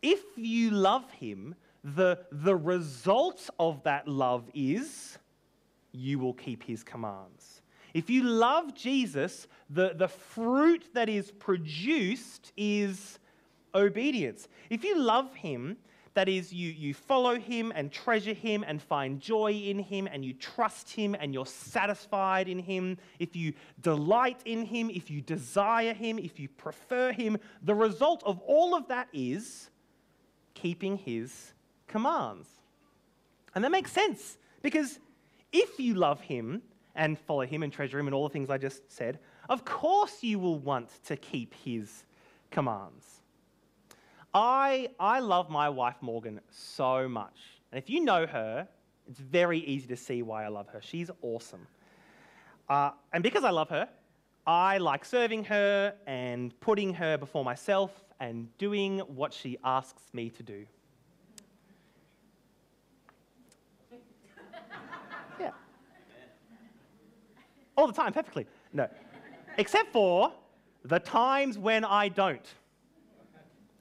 if 0.00 0.20
you 0.36 0.70
love 0.70 1.10
him, 1.12 1.54
the, 1.84 2.18
the 2.30 2.56
result 2.56 3.50
of 3.58 3.82
that 3.84 4.08
love 4.08 4.44
is 4.54 5.18
you 5.92 6.18
will 6.18 6.34
keep 6.34 6.62
his 6.62 6.82
commands. 6.82 7.62
If 7.94 8.08
you 8.08 8.22
love 8.22 8.74
Jesus, 8.74 9.46
the, 9.68 9.92
the 9.94 10.08
fruit 10.08 10.84
that 10.94 11.08
is 11.08 11.30
produced 11.30 12.52
is 12.56 13.18
obedience. 13.74 14.48
If 14.70 14.82
you 14.84 14.98
love 14.98 15.34
him, 15.34 15.76
that 16.14 16.28
is, 16.28 16.52
you, 16.52 16.70
you 16.70 16.92
follow 16.92 17.38
him 17.38 17.72
and 17.74 17.90
treasure 17.90 18.34
him 18.34 18.64
and 18.66 18.82
find 18.82 19.18
joy 19.18 19.52
in 19.52 19.78
him 19.78 20.06
and 20.10 20.24
you 20.24 20.34
trust 20.34 20.90
him 20.90 21.16
and 21.18 21.32
you're 21.32 21.46
satisfied 21.46 22.48
in 22.48 22.58
him, 22.58 22.98
if 23.18 23.34
you 23.34 23.54
delight 23.80 24.40
in 24.44 24.66
him, 24.66 24.90
if 24.90 25.10
you 25.10 25.22
desire 25.22 25.94
him, 25.94 26.18
if 26.18 26.38
you 26.38 26.48
prefer 26.48 27.12
him, 27.12 27.38
the 27.62 27.74
result 27.74 28.22
of 28.24 28.40
all 28.40 28.74
of 28.74 28.88
that 28.88 29.08
is 29.12 29.70
keeping 30.54 30.98
his 30.98 31.54
commands. 31.86 32.48
And 33.54 33.64
that 33.64 33.70
makes 33.70 33.92
sense 33.92 34.38
because 34.60 34.98
if 35.52 35.78
you 35.78 35.94
love 35.94 36.20
him 36.20 36.62
and 36.94 37.18
follow 37.18 37.46
him 37.46 37.62
and 37.62 37.72
treasure 37.72 37.98
him 37.98 38.06
and 38.06 38.14
all 38.14 38.28
the 38.28 38.32
things 38.32 38.50
I 38.50 38.58
just 38.58 38.90
said, 38.90 39.18
of 39.48 39.64
course 39.64 40.22
you 40.22 40.38
will 40.38 40.58
want 40.58 40.90
to 41.04 41.16
keep 41.16 41.54
his 41.54 42.04
commands. 42.50 43.22
I, 44.34 44.88
I 44.98 45.20
love 45.20 45.50
my 45.50 45.68
wife 45.68 45.96
Morgan 46.00 46.40
so 46.50 47.08
much. 47.08 47.38
And 47.70 47.78
if 47.78 47.90
you 47.90 48.00
know 48.00 48.26
her, 48.26 48.66
it's 49.08 49.18
very 49.18 49.58
easy 49.60 49.86
to 49.88 49.96
see 49.96 50.22
why 50.22 50.44
I 50.44 50.48
love 50.48 50.68
her. 50.68 50.80
She's 50.82 51.10
awesome. 51.22 51.66
Uh, 52.68 52.92
and 53.12 53.22
because 53.22 53.44
I 53.44 53.50
love 53.50 53.68
her, 53.68 53.88
I 54.46 54.78
like 54.78 55.04
serving 55.04 55.44
her 55.44 55.94
and 56.06 56.58
putting 56.60 56.94
her 56.94 57.18
before 57.18 57.44
myself 57.44 57.90
and 58.20 58.56
doing 58.58 59.00
what 59.00 59.32
she 59.32 59.58
asks 59.64 60.02
me 60.12 60.30
to 60.30 60.42
do. 60.42 60.66
All 67.76 67.86
the 67.86 67.92
time, 67.92 68.12
perfectly. 68.12 68.46
No. 68.72 68.88
Except 69.58 69.92
for 69.92 70.32
the 70.84 70.98
times 70.98 71.58
when 71.58 71.84
I 71.84 72.08
don't. 72.08 72.46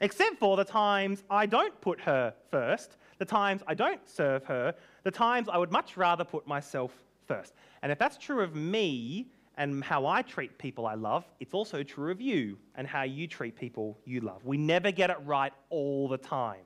Except 0.01 0.39
for 0.39 0.57
the 0.57 0.63
times 0.63 1.24
I 1.29 1.45
don't 1.45 1.79
put 1.81 2.00
her 2.01 2.33
first, 2.50 2.98
the 3.19 3.25
times 3.25 3.62
I 3.67 3.75
don't 3.75 4.01
serve 4.10 4.43
her, 4.45 4.74
the 5.03 5.12
times 5.12 5.48
I 5.48 5.57
would 5.57 5.71
much 5.71 5.95
rather 5.95 6.24
put 6.24 6.48
myself 6.48 6.91
first. 7.27 7.53
And 7.83 7.91
if 7.91 8.00
that's 8.00 8.17
true 8.17 8.41
of 8.41 8.55
me 8.55 9.27
and 9.57 9.83
how 9.83 10.07
I 10.07 10.24
treat 10.24 10.57
people 10.57 10.88
I 10.88 10.95
love, 10.95 11.25
it's 11.39 11.53
also 11.53 11.83
true 11.83 12.12
of 12.12 12.19
you 12.19 12.57
and 12.75 12.88
how 12.88 13.03
you 13.03 13.27
treat 13.27 13.55
people 13.55 13.98
you 14.05 14.21
love. 14.21 14.43
We 14.43 14.57
never 14.57 14.91
get 14.91 15.12
it 15.12 15.17
right 15.24 15.53
all 15.69 16.07
the 16.07 16.17
time. 16.17 16.62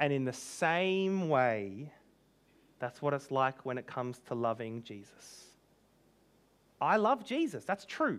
And 0.00 0.12
in 0.12 0.24
the 0.24 0.32
same 0.32 1.28
way, 1.28 1.92
that's 2.82 3.00
what 3.00 3.14
it's 3.14 3.30
like 3.30 3.64
when 3.64 3.78
it 3.78 3.86
comes 3.86 4.18
to 4.26 4.34
loving 4.34 4.82
Jesus. 4.82 5.44
I 6.80 6.96
love 6.96 7.24
Jesus, 7.24 7.64
that's 7.64 7.84
true, 7.84 8.18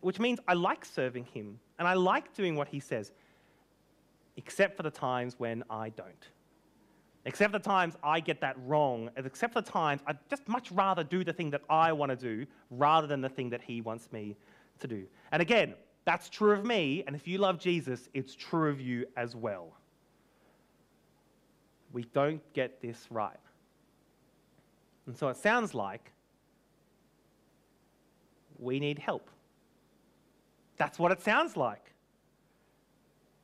which 0.00 0.18
means 0.18 0.40
I 0.48 0.54
like 0.54 0.82
serving 0.82 1.26
him 1.26 1.60
and 1.78 1.86
I 1.86 1.92
like 1.92 2.32
doing 2.32 2.56
what 2.56 2.68
he 2.68 2.80
says, 2.80 3.12
except 4.38 4.78
for 4.78 4.82
the 4.82 4.90
times 4.90 5.34
when 5.36 5.62
I 5.68 5.90
don't. 5.90 6.30
Except 7.26 7.52
for 7.52 7.58
the 7.58 7.64
times 7.64 7.96
I 8.02 8.18
get 8.20 8.40
that 8.40 8.56
wrong, 8.64 9.10
except 9.14 9.52
for 9.52 9.60
the 9.60 9.70
times 9.70 10.00
I'd 10.06 10.16
just 10.30 10.48
much 10.48 10.72
rather 10.72 11.04
do 11.04 11.22
the 11.22 11.34
thing 11.34 11.50
that 11.50 11.60
I 11.68 11.92
want 11.92 12.08
to 12.08 12.16
do 12.16 12.46
rather 12.70 13.06
than 13.06 13.20
the 13.20 13.28
thing 13.28 13.50
that 13.50 13.60
he 13.60 13.82
wants 13.82 14.10
me 14.10 14.36
to 14.80 14.88
do. 14.88 15.04
And 15.32 15.42
again, 15.42 15.74
that's 16.06 16.30
true 16.30 16.52
of 16.52 16.64
me, 16.64 17.04
and 17.06 17.14
if 17.14 17.28
you 17.28 17.36
love 17.36 17.58
Jesus, 17.58 18.08
it's 18.14 18.34
true 18.34 18.70
of 18.70 18.80
you 18.80 19.04
as 19.18 19.36
well. 19.36 19.74
We 21.92 22.04
don't 22.14 22.40
get 22.54 22.80
this 22.80 23.06
right. 23.10 23.36
And 25.06 25.16
so 25.16 25.28
it 25.28 25.36
sounds 25.36 25.74
like 25.74 26.12
we 28.58 28.80
need 28.80 28.98
help. 28.98 29.30
That's 30.76 30.98
what 30.98 31.12
it 31.12 31.22
sounds 31.22 31.56
like. 31.56 31.92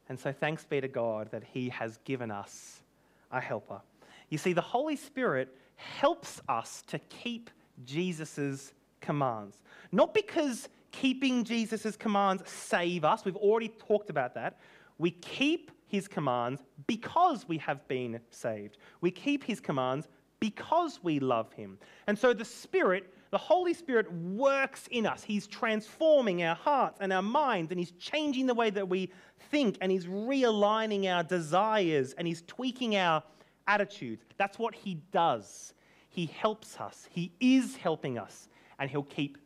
And 0.09 0.19
so 0.19 0.33
thanks 0.33 0.64
be 0.64 0.81
to 0.81 0.88
God 0.88 1.31
that 1.31 1.42
He 1.45 1.69
has 1.71 1.99
given 2.04 2.31
us 2.31 2.83
a 3.31 3.40
helper. 3.40 3.81
You 4.28 4.38
see, 4.38 4.52
the 4.52 4.61
Holy 4.61 4.97
Spirit 4.97 5.57
helps 5.76 6.40
us 6.49 6.83
to 6.88 6.99
keep 7.09 7.50
Jesus' 7.85 8.73
commands. 9.00 9.62
Not 9.90 10.14
because 10.14 10.69
keeping 10.90 11.45
Jesus' 11.45 11.97
commands 11.97 12.42
save 12.49 13.04
us, 13.04 13.25
we've 13.25 13.37
already 13.37 13.69
talked 13.69 14.11
about 14.11 14.35
that. 14.35 14.59
We 14.99 15.11
keep 15.11 15.71
his 15.87 16.09
commands 16.09 16.62
because 16.87 17.47
we 17.49 17.59
have 17.59 17.87
been 17.88 18.21
saved. 18.31 18.78
We 19.00 19.11
keep 19.11 19.45
his 19.45 19.61
commands 19.61 20.09
because 20.42 20.99
we 21.04 21.20
love 21.20 21.52
him. 21.52 21.78
And 22.08 22.18
so 22.18 22.34
the 22.34 22.44
Spirit, 22.44 23.14
the 23.30 23.38
Holy 23.38 23.72
Spirit, 23.72 24.12
works 24.12 24.88
in 24.90 25.06
us. 25.06 25.22
He's 25.22 25.46
transforming 25.46 26.42
our 26.42 26.56
hearts 26.56 26.99
and 27.00 27.12
our 27.12 27.22
minds, 27.22 27.70
and 27.70 27.78
He's 27.78 27.92
changing 27.92 28.46
the 28.46 28.54
way 28.54 28.68
that 28.70 28.88
we 28.88 29.12
think, 29.52 29.78
and 29.80 29.92
He's 29.92 30.06
realigning 30.06 31.06
our 31.06 31.22
desires, 31.22 32.12
and 32.18 32.26
He's 32.26 32.42
tweaking 32.42 32.96
our 32.96 33.22
attitudes. 33.68 34.25
That's 34.37 34.58
what 34.58 34.75
He 34.75 34.96
does. 35.12 35.75
He 36.08 36.26
helps 36.26 36.80
us, 36.80 37.08
He 37.08 37.30
is 37.38 37.76
helping 37.76 38.18
us, 38.18 38.49
and 38.80 38.90
He'll 38.90 39.04
keep 39.04 39.38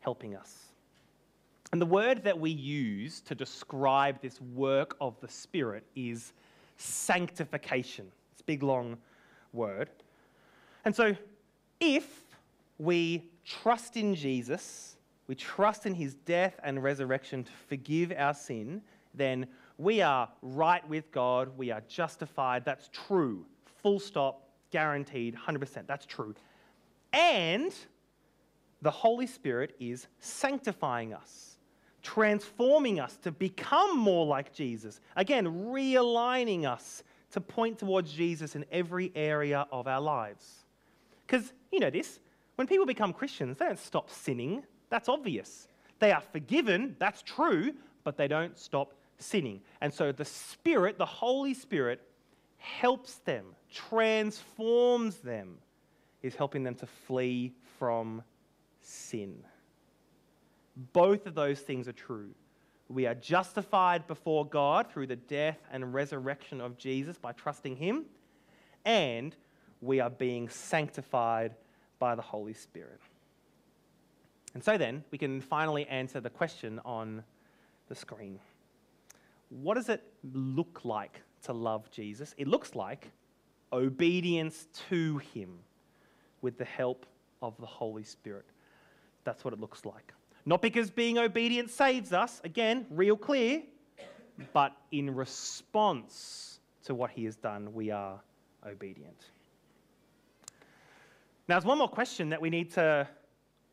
helping 0.00 0.34
us. 0.34 0.72
And 1.72 1.82
the 1.82 1.86
word 1.86 2.24
that 2.24 2.40
we 2.40 2.48
use 2.48 3.20
to 3.20 3.34
describe 3.34 4.22
this 4.22 4.40
work 4.40 4.96
of 4.98 5.20
the 5.20 5.28
Spirit 5.28 5.84
is 5.94 6.32
sanctification. 6.78 8.06
It's 8.32 8.40
a 8.40 8.44
big, 8.44 8.62
long 8.62 8.96
word. 9.52 9.90
And 10.84 10.94
so, 10.94 11.16
if 11.80 12.08
we 12.78 13.24
trust 13.44 13.96
in 13.96 14.14
Jesus, 14.14 14.96
we 15.26 15.34
trust 15.34 15.86
in 15.86 15.94
his 15.94 16.14
death 16.14 16.58
and 16.62 16.82
resurrection 16.82 17.44
to 17.44 17.52
forgive 17.68 18.12
our 18.16 18.34
sin, 18.34 18.82
then 19.14 19.46
we 19.76 20.00
are 20.00 20.28
right 20.42 20.86
with 20.88 21.10
God, 21.12 21.56
we 21.56 21.70
are 21.70 21.82
justified. 21.88 22.64
That's 22.64 22.88
true. 22.92 23.46
Full 23.82 24.00
stop, 24.00 24.48
guaranteed, 24.70 25.36
100%. 25.36 25.86
That's 25.86 26.06
true. 26.06 26.34
And 27.12 27.72
the 28.82 28.90
Holy 28.90 29.26
Spirit 29.26 29.74
is 29.78 30.06
sanctifying 30.20 31.12
us, 31.12 31.58
transforming 32.02 33.00
us 33.00 33.16
to 33.18 33.32
become 33.32 33.98
more 33.98 34.26
like 34.26 34.52
Jesus. 34.52 35.00
Again, 35.16 35.46
realigning 35.46 36.64
us 36.64 37.02
to 37.32 37.40
point 37.40 37.78
towards 37.78 38.12
Jesus 38.12 38.56
in 38.56 38.64
every 38.70 39.12
area 39.14 39.66
of 39.70 39.86
our 39.86 40.00
lives. 40.00 40.64
Because 41.28 41.52
you 41.70 41.78
know 41.78 41.90
this 41.90 42.18
when 42.56 42.66
people 42.66 42.86
become 42.86 43.12
Christians, 43.12 43.58
they 43.58 43.66
don't 43.66 43.78
stop 43.78 44.10
sinning. 44.10 44.64
That's 44.90 45.08
obvious. 45.08 45.68
They 46.00 46.10
are 46.10 46.22
forgiven, 46.32 46.96
that's 46.98 47.22
true, 47.22 47.74
but 48.02 48.16
they 48.16 48.26
don't 48.26 48.58
stop 48.58 48.94
sinning. 49.18 49.60
And 49.80 49.92
so 49.92 50.10
the 50.10 50.24
Spirit, 50.24 50.98
the 50.98 51.06
Holy 51.06 51.54
Spirit, 51.54 52.00
helps 52.56 53.16
them, 53.16 53.44
transforms 53.72 55.16
them, 55.16 55.58
is 56.22 56.34
helping 56.34 56.64
them 56.64 56.74
to 56.76 56.86
flee 56.86 57.52
from 57.78 58.22
sin. 58.80 59.36
Both 60.92 61.26
of 61.26 61.34
those 61.34 61.60
things 61.60 61.86
are 61.88 61.92
true. 61.92 62.30
We 62.88 63.06
are 63.06 63.14
justified 63.14 64.06
before 64.06 64.46
God 64.46 64.90
through 64.90 65.08
the 65.08 65.16
death 65.16 65.58
and 65.70 65.92
resurrection 65.92 66.60
of 66.60 66.78
Jesus 66.78 67.18
by 67.18 67.32
trusting 67.32 67.76
Him, 67.76 68.06
and 68.84 69.36
we 69.80 70.00
are 70.00 70.10
being 70.10 70.48
sanctified 70.48 71.54
by 71.98 72.14
the 72.14 72.22
Holy 72.22 72.54
Spirit. 72.54 73.00
And 74.54 74.64
so 74.64 74.78
then, 74.78 75.04
we 75.10 75.18
can 75.18 75.40
finally 75.40 75.86
answer 75.86 76.20
the 76.20 76.30
question 76.30 76.80
on 76.84 77.22
the 77.88 77.94
screen. 77.94 78.38
What 79.50 79.74
does 79.74 79.88
it 79.88 80.02
look 80.32 80.80
like 80.84 81.20
to 81.42 81.52
love 81.52 81.90
Jesus? 81.90 82.34
It 82.38 82.48
looks 82.48 82.74
like 82.74 83.10
obedience 83.72 84.66
to 84.88 85.18
Him 85.18 85.58
with 86.42 86.58
the 86.58 86.64
help 86.64 87.06
of 87.42 87.56
the 87.58 87.66
Holy 87.66 88.04
Spirit. 88.04 88.46
That's 89.24 89.44
what 89.44 89.52
it 89.54 89.60
looks 89.60 89.84
like. 89.84 90.12
Not 90.46 90.62
because 90.62 90.90
being 90.90 91.18
obedient 91.18 91.70
saves 91.70 92.12
us, 92.12 92.40
again, 92.44 92.86
real 92.90 93.16
clear, 93.16 93.62
but 94.52 94.74
in 94.92 95.14
response 95.14 96.60
to 96.84 96.94
what 96.94 97.10
He 97.10 97.24
has 97.24 97.36
done, 97.36 97.74
we 97.74 97.90
are 97.90 98.20
obedient. 98.66 99.26
Now, 101.48 101.54
there's 101.54 101.64
one 101.64 101.78
more 101.78 101.88
question 101.88 102.28
that 102.28 102.40
we 102.40 102.50
need 102.50 102.72
to 102.72 103.08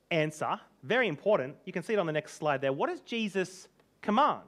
answer. 0.10 0.60
Very 0.84 1.08
important. 1.08 1.56
You 1.66 1.74
can 1.74 1.84
see 1.84 1.94
it 1.94 2.00
on 2.00 2.06
the 2.06 2.14
next 2.14 2.36
slide 2.36 2.62
there. 2.62 2.72
What 2.72 2.90
does 2.90 3.02
Jesus 3.02 3.68
command? 4.02 4.42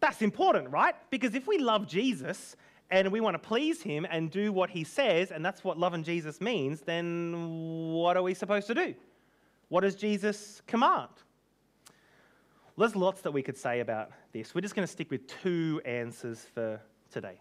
That's 0.00 0.22
important, 0.22 0.70
right? 0.70 0.94
Because 1.10 1.34
if 1.34 1.46
we 1.46 1.58
love 1.58 1.86
Jesus 1.86 2.56
and 2.90 3.10
we 3.10 3.20
want 3.20 3.34
to 3.34 3.38
please 3.38 3.82
him 3.82 4.06
and 4.08 4.30
do 4.30 4.52
what 4.52 4.70
he 4.70 4.84
says, 4.84 5.30
and 5.30 5.44
that's 5.44 5.62
what 5.64 5.78
loving 5.78 6.02
Jesus 6.02 6.40
means, 6.40 6.80
then 6.80 7.92
what 7.92 8.16
are 8.16 8.22
we 8.22 8.32
supposed 8.32 8.66
to 8.68 8.74
do? 8.74 8.94
What 9.68 9.80
does 9.80 9.94
Jesus 9.94 10.62
command? 10.66 11.10
Well, 12.76 12.86
there's 12.86 12.96
lots 12.96 13.22
that 13.22 13.32
we 13.32 13.42
could 13.42 13.56
say 13.56 13.80
about 13.80 14.10
this. 14.32 14.54
We're 14.54 14.60
just 14.60 14.74
going 14.74 14.86
to 14.86 14.92
stick 14.92 15.10
with 15.10 15.26
two 15.42 15.80
answers 15.84 16.46
for 16.54 16.80
today. 17.10 17.40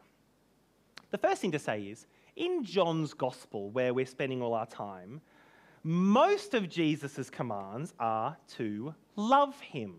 The 1.12 1.18
first 1.18 1.42
thing 1.42 1.52
to 1.52 1.60
say 1.60 1.82
is 1.84 2.08
in 2.36 2.64
John's 2.64 3.14
gospel, 3.14 3.70
where 3.72 3.94
we're 3.94 4.06
spending 4.06 4.42
all 4.42 4.54
our 4.54 4.66
time, 4.66 5.22
most 5.84 6.54
of 6.54 6.70
Jesus' 6.70 7.30
commands 7.30 7.94
are 8.00 8.36
to 8.56 8.94
love 9.16 9.60
him. 9.60 9.96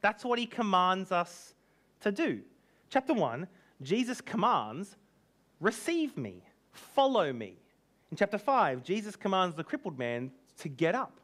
That's 0.00 0.24
what 0.24 0.38
he 0.38 0.46
commands 0.46 1.10
us 1.12 1.54
to 2.00 2.12
do. 2.12 2.40
Chapter 2.88 3.12
1, 3.12 3.46
Jesus 3.82 4.20
commands, 4.20 4.96
receive 5.60 6.16
me, 6.16 6.42
follow 6.72 7.32
me. 7.32 7.56
In 8.10 8.16
chapter 8.16 8.38
5, 8.38 8.82
Jesus 8.82 9.16
commands 9.16 9.56
the 9.56 9.64
crippled 9.64 9.98
man 9.98 10.30
to 10.58 10.68
get 10.68 10.94
up. 10.94 11.20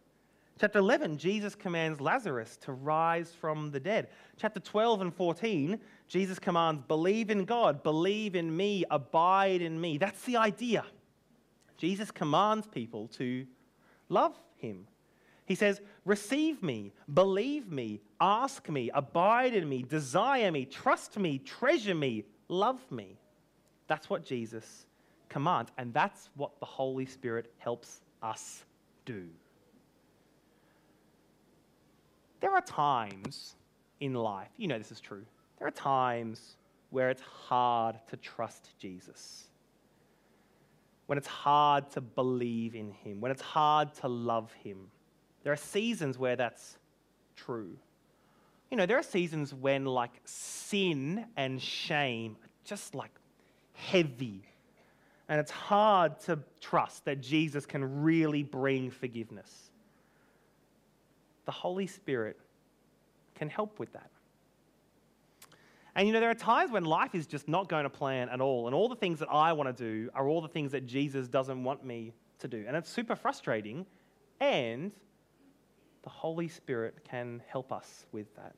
Chapter 0.61 0.79
11, 0.79 1.19
Jesus 1.19 1.55
commands 1.55 2.01
Lazarus 2.01 2.57
to 2.59 2.73
rise 2.73 3.33
from 3.33 3.73
the 3.73 3.81
dead. 3.81 4.09
Chapter 4.37 4.61
12 4.61 5.01
and 5.01 5.15
14, 5.15 5.81
Jesus 6.09 6.39
commands, 6.39 6.83
believe 6.87 7.31
in 7.31 7.45
God, 7.45 7.83
believe 7.83 8.37
in 8.37 8.55
me, 8.55 8.85
abide 8.91 9.63
in 9.63 9.81
me. 9.81 9.99
That's 9.99 10.23
the 10.23 10.37
idea. 10.37 10.85
Jesus 11.77 12.11
commands 12.11 12.67
people 12.67 13.09
to 13.09 13.47
love 14.09 14.39
him. 14.57 14.87
He 15.47 15.55
says, 15.55 15.81
receive 16.05 16.63
me, 16.63 16.93
believe 17.13 17.71
me, 17.71 18.01
ask 18.21 18.69
me, 18.69 18.91
abide 18.95 19.55
in 19.55 19.69
me, 19.69 19.83
desire 19.83 20.51
me, 20.51 20.65
trust 20.65 21.19
me, 21.19 21.39
treasure 21.39 21.95
me, 21.95 22.25
love 22.49 22.81
me. 22.91 23.19
That's 23.87 24.09
what 24.09 24.25
Jesus 24.25 24.87
commands, 25.29 25.71
and 25.77 25.93
that's 25.93 26.31
what 26.37 26.59
the 26.61 26.67
Holy 26.67 27.05
Spirit 27.05 27.53
helps 27.59 28.01
us 28.23 28.65
do. 29.05 29.27
There 32.41 32.55
are 32.55 32.63
times 32.63 33.57
in 34.01 34.15
life, 34.15 34.49
you 34.57 34.69
know 34.69 34.79
this 34.79 34.93
is 34.93 35.01
true, 35.01 35.25
there 35.65 35.71
are 35.71 35.73
times 35.73 36.59
where 36.91 37.09
it's 37.09 37.23
hard 37.23 37.97
to 38.11 38.19
trust 38.19 38.69
Jesus. 38.79 39.45
When 41.07 41.17
it's 41.17 41.27
hard 41.27 41.91
to 41.93 42.03
believe 42.03 42.75
in 42.75 42.91
Him, 42.91 43.19
when 43.23 43.33
it's 43.33 43.41
hard 43.41 43.95
to 44.03 44.09
love 44.09 44.53
Him. 44.63 44.91
There 45.43 45.55
are 45.55 45.57
seasons 45.57 46.19
where 46.19 46.37
that's 46.37 46.77
true. 47.35 47.79
You 48.71 48.77
know, 48.77 48.85
there 48.85 48.99
are 48.99 49.03
seasons 49.03 49.55
when, 49.55 49.87
like, 49.87 50.11
sin 50.27 51.25
and 51.35 51.63
shame 51.63 52.37
are 52.43 52.51
just 52.67 52.95
like 52.95 53.13
heavy. 53.73 54.43
And 55.31 55.41
it's 55.41 55.51
hard 55.51 56.21
to 56.27 56.41
trust 56.61 57.07
that 57.07 57.23
Jesus 57.23 57.65
can 57.65 58.03
really 58.03 58.43
bring 58.43 58.91
forgiveness 58.91 59.71
the 61.47 61.53
Holy 61.53 61.87
Spirit 61.87 62.39
can 63.35 63.49
help 63.49 63.79
with 63.79 63.93
that. 63.93 64.11
And 65.97 66.07
you 66.07 66.13
know, 66.13 66.21
there 66.21 66.31
are 66.31 66.35
times 66.35 66.73
when 66.73 66.85
life 66.85 67.15
is 67.15 67.27
just 67.27 67.49
not 67.49 67.69
going 67.69 67.85
to 67.85 67.91
plan 67.91 68.29
at 68.29 68.41
all, 68.41 68.67
and 68.67 68.75
all 68.75 68.89
the 68.89 68.97
things 68.97 69.21
that 69.21 69.29
I 69.31 69.53
want 69.53 69.77
to 69.77 69.85
do 69.85 70.11
are 70.15 70.29
all 70.29 70.41
the 70.41 70.49
things 70.49 70.73
that 70.73 70.87
Jesus 70.87 71.29
doesn't 71.29 71.63
want 71.63 71.85
me 71.85 72.13
to 72.41 72.49
do. 72.49 72.65
And 72.67 72.77
it's 72.77 72.91
super 72.91 73.15
frustrating, 73.15 73.87
and 74.41 74.93
the 76.03 76.11
Holy 76.11 76.49
Spirit 76.49 76.97
can 77.09 77.43
help 77.49 77.73
us 77.73 78.07
with 78.13 78.35
that. 78.37 78.55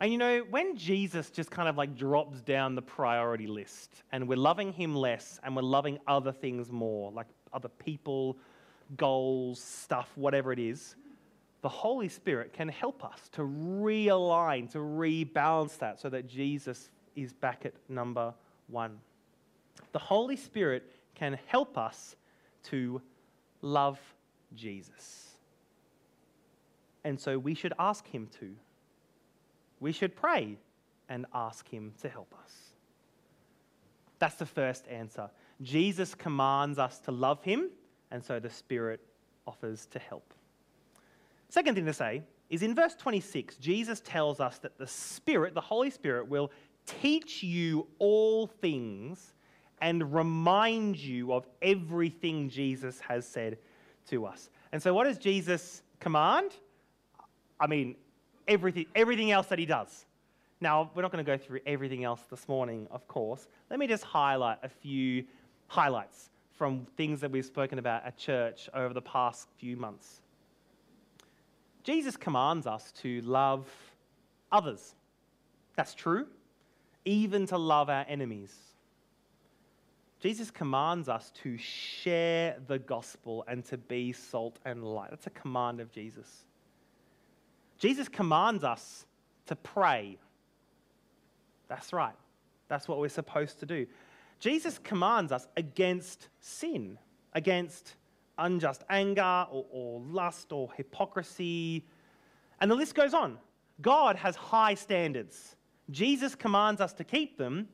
And 0.00 0.10
you 0.10 0.18
know, 0.18 0.44
when 0.50 0.76
Jesus 0.76 1.30
just 1.30 1.50
kind 1.50 1.68
of 1.68 1.76
like 1.76 1.96
drops 1.96 2.40
down 2.40 2.74
the 2.74 2.82
priority 2.82 3.46
list 3.46 4.02
and 4.10 4.28
we're 4.28 4.36
loving 4.36 4.72
him 4.72 4.96
less 4.96 5.38
and 5.44 5.54
we're 5.54 5.62
loving 5.62 5.98
other 6.08 6.32
things 6.32 6.72
more, 6.72 7.12
like 7.12 7.28
other 7.52 7.68
people, 7.68 8.36
goals, 8.96 9.60
stuff, 9.60 10.10
whatever 10.16 10.52
it 10.52 10.58
is, 10.58 10.96
the 11.64 11.68
Holy 11.70 12.10
Spirit 12.10 12.52
can 12.52 12.68
help 12.68 13.02
us 13.02 13.30
to 13.32 13.40
realign, 13.40 14.70
to 14.72 14.76
rebalance 14.76 15.78
that 15.78 15.98
so 15.98 16.10
that 16.10 16.28
Jesus 16.28 16.90
is 17.16 17.32
back 17.32 17.64
at 17.64 17.72
number 17.88 18.34
one. 18.66 18.98
The 19.92 19.98
Holy 19.98 20.36
Spirit 20.36 20.82
can 21.14 21.38
help 21.46 21.78
us 21.78 22.16
to 22.64 23.00
love 23.62 23.98
Jesus. 24.54 25.38
And 27.02 27.18
so 27.18 27.38
we 27.38 27.54
should 27.54 27.72
ask 27.78 28.06
Him 28.08 28.28
to. 28.40 28.54
We 29.80 29.92
should 29.92 30.14
pray 30.14 30.58
and 31.08 31.24
ask 31.32 31.66
Him 31.66 31.94
to 32.02 32.10
help 32.10 32.34
us. 32.44 32.52
That's 34.18 34.36
the 34.36 34.44
first 34.44 34.86
answer. 34.88 35.30
Jesus 35.62 36.14
commands 36.14 36.78
us 36.78 36.98
to 36.98 37.10
love 37.10 37.42
Him, 37.42 37.70
and 38.10 38.22
so 38.22 38.38
the 38.38 38.50
Spirit 38.50 39.00
offers 39.46 39.86
to 39.92 39.98
help. 39.98 40.34
Second 41.54 41.76
thing 41.76 41.86
to 41.86 41.92
say 41.92 42.20
is 42.50 42.64
in 42.64 42.74
verse 42.74 42.96
26, 42.96 43.58
Jesus 43.58 44.00
tells 44.00 44.40
us 44.40 44.58
that 44.58 44.76
the 44.76 44.88
Spirit, 44.88 45.54
the 45.54 45.60
Holy 45.60 45.88
Spirit, 45.88 46.28
will 46.28 46.50
teach 46.84 47.44
you 47.44 47.86
all 48.00 48.48
things 48.48 49.34
and 49.80 50.12
remind 50.12 50.96
you 50.96 51.32
of 51.32 51.46
everything 51.62 52.50
Jesus 52.50 52.98
has 52.98 53.24
said 53.24 53.56
to 54.08 54.26
us. 54.26 54.50
And 54.72 54.82
so, 54.82 54.92
what 54.92 55.04
does 55.04 55.16
Jesus 55.16 55.82
command? 56.00 56.50
I 57.60 57.68
mean, 57.68 57.94
everything, 58.48 58.86
everything 58.96 59.30
else 59.30 59.46
that 59.46 59.60
he 59.60 59.64
does. 59.64 60.06
Now, 60.60 60.90
we're 60.92 61.02
not 61.02 61.12
going 61.12 61.24
to 61.24 61.30
go 61.30 61.38
through 61.38 61.60
everything 61.66 62.02
else 62.02 62.22
this 62.28 62.48
morning, 62.48 62.88
of 62.90 63.06
course. 63.06 63.46
Let 63.70 63.78
me 63.78 63.86
just 63.86 64.02
highlight 64.02 64.58
a 64.64 64.68
few 64.68 65.22
highlights 65.68 66.30
from 66.50 66.84
things 66.96 67.20
that 67.20 67.30
we've 67.30 67.46
spoken 67.46 67.78
about 67.78 68.04
at 68.04 68.18
church 68.18 68.68
over 68.74 68.92
the 68.92 69.02
past 69.02 69.46
few 69.56 69.76
months. 69.76 70.20
Jesus 71.84 72.16
commands 72.16 72.66
us 72.66 72.92
to 73.02 73.20
love 73.20 73.68
others. 74.50 74.94
That's 75.76 75.94
true, 75.94 76.26
even 77.04 77.46
to 77.46 77.58
love 77.58 77.90
our 77.90 78.06
enemies. 78.08 78.54
Jesus 80.20 80.50
commands 80.50 81.10
us 81.10 81.30
to 81.42 81.58
share 81.58 82.56
the 82.66 82.78
gospel 82.78 83.44
and 83.46 83.62
to 83.66 83.76
be 83.76 84.12
salt 84.12 84.58
and 84.64 84.82
light. 84.82 85.10
That's 85.10 85.26
a 85.26 85.30
command 85.30 85.80
of 85.80 85.92
Jesus. 85.92 86.46
Jesus 87.78 88.08
commands 88.08 88.64
us 88.64 89.04
to 89.46 89.56
pray. 89.56 90.16
That's 91.68 91.92
right. 91.92 92.14
That's 92.68 92.88
what 92.88 92.98
we're 92.98 93.10
supposed 93.10 93.60
to 93.60 93.66
do. 93.66 93.86
Jesus 94.40 94.78
commands 94.78 95.32
us 95.32 95.46
against 95.58 96.28
sin, 96.40 96.98
against 97.34 97.94
unjust 98.38 98.84
anger 98.90 99.46
or, 99.50 99.64
or 99.70 100.00
lust 100.00 100.52
or 100.52 100.70
hypocrisy. 100.76 101.84
And 102.60 102.70
the 102.70 102.74
list 102.74 102.94
goes 102.94 103.14
on. 103.14 103.38
God 103.80 104.16
has 104.16 104.36
high 104.36 104.74
standards. 104.74 105.56
Jesus 105.90 106.34
commands 106.34 106.80
us 106.80 106.92
to 106.94 107.04
keep 107.04 107.36
them, 107.36 107.68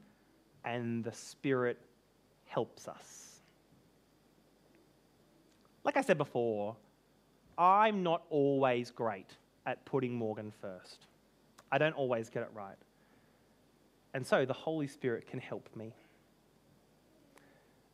and 0.64 1.04
the 1.04 1.12
Spirit 1.12 1.78
helps 2.44 2.88
us. 2.88 3.40
like 5.84 5.96
I 5.96 6.02
said 6.02 6.18
before, 6.18 6.76
I'm 7.56 8.02
not 8.02 8.22
always 8.30 8.90
great 8.90 9.36
at 9.66 9.84
putting 9.84 10.14
Morgan 10.14 10.52
first. 10.60 11.06
I 11.72 11.78
don't 11.78 11.94
always 11.94 12.28
get 12.28 12.42
it 12.42 12.50
right. 12.52 12.76
And 14.14 14.26
so 14.26 14.44
the 14.44 14.52
Holy 14.52 14.86
Spirit 14.86 15.26
can 15.26 15.38
help 15.38 15.68
me. 15.76 15.94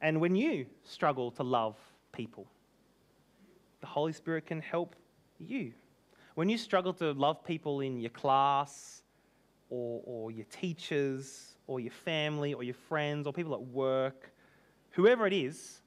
And 0.00 0.20
when 0.20 0.35
you 0.35 0.66
struggle 0.85 1.31
to 1.33 1.42
love 1.42 1.76
people, 2.12 2.46
the 3.87 3.92
Holy 3.92 4.12
Spirit 4.12 4.46
can 4.46 4.61
help 4.61 4.96
you. 5.38 5.72
When 6.35 6.49
you 6.49 6.59
struggle 6.59 6.92
to 6.94 7.12
love 7.12 7.44
people 7.44 7.83
in 7.83 8.01
your 8.01 8.11
class 8.11 9.03
or, 9.70 10.03
or 10.05 10.33
your 10.33 10.46
teachers 10.46 11.55
or 11.68 11.79
your 11.79 11.92
family 11.92 12.53
or 12.53 12.64
your 12.64 12.75
friends 12.75 13.29
or 13.29 13.33
people 13.33 13.55
at 13.55 13.62
work, 13.62 14.33
whoever 14.90 15.25
it 15.25 15.33
is, 15.33 15.83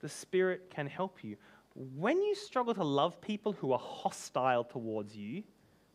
the 0.00 0.08
Spirit 0.08 0.70
can 0.74 0.86
help 0.86 1.22
you. 1.22 1.36
When 1.74 2.22
you 2.22 2.34
struggle 2.34 2.72
to 2.72 2.84
love 2.84 3.20
people 3.20 3.52
who 3.52 3.74
are 3.74 3.78
hostile 3.78 4.64
towards 4.64 5.14
you, 5.14 5.42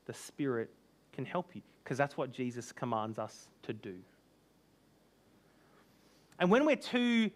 the 0.05 0.13
Spirit 0.13 0.69
can 1.11 1.25
help 1.25 1.55
you 1.55 1.63
because 1.83 1.97
that's 1.97 2.17
what 2.17 2.31
Jesus 2.31 2.71
commands 2.71 3.17
us 3.17 3.47
to 3.63 3.73
do. 3.73 3.95
And 6.39 6.51
when 6.51 6.67
we're 6.67 6.75
too 6.75 7.31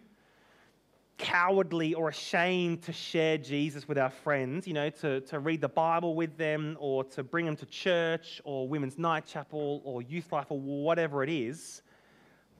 cowardly 1.18 1.94
or 1.94 2.08
ashamed 2.08 2.82
to 2.82 2.92
share 2.92 3.38
Jesus 3.38 3.86
with 3.86 3.98
our 3.98 4.10
friends, 4.10 4.66
you 4.66 4.74
know, 4.74 4.90
to, 4.90 5.20
to 5.22 5.38
read 5.38 5.60
the 5.60 5.68
Bible 5.68 6.14
with 6.14 6.36
them 6.36 6.76
or 6.80 7.04
to 7.04 7.22
bring 7.22 7.46
them 7.46 7.56
to 7.56 7.66
church 7.66 8.40
or 8.44 8.68
women's 8.68 8.98
night 8.98 9.24
chapel 9.26 9.80
or 9.84 10.02
youth 10.02 10.32
life 10.32 10.46
or 10.50 10.60
whatever 10.60 11.22
it 11.22 11.30
is, 11.30 11.82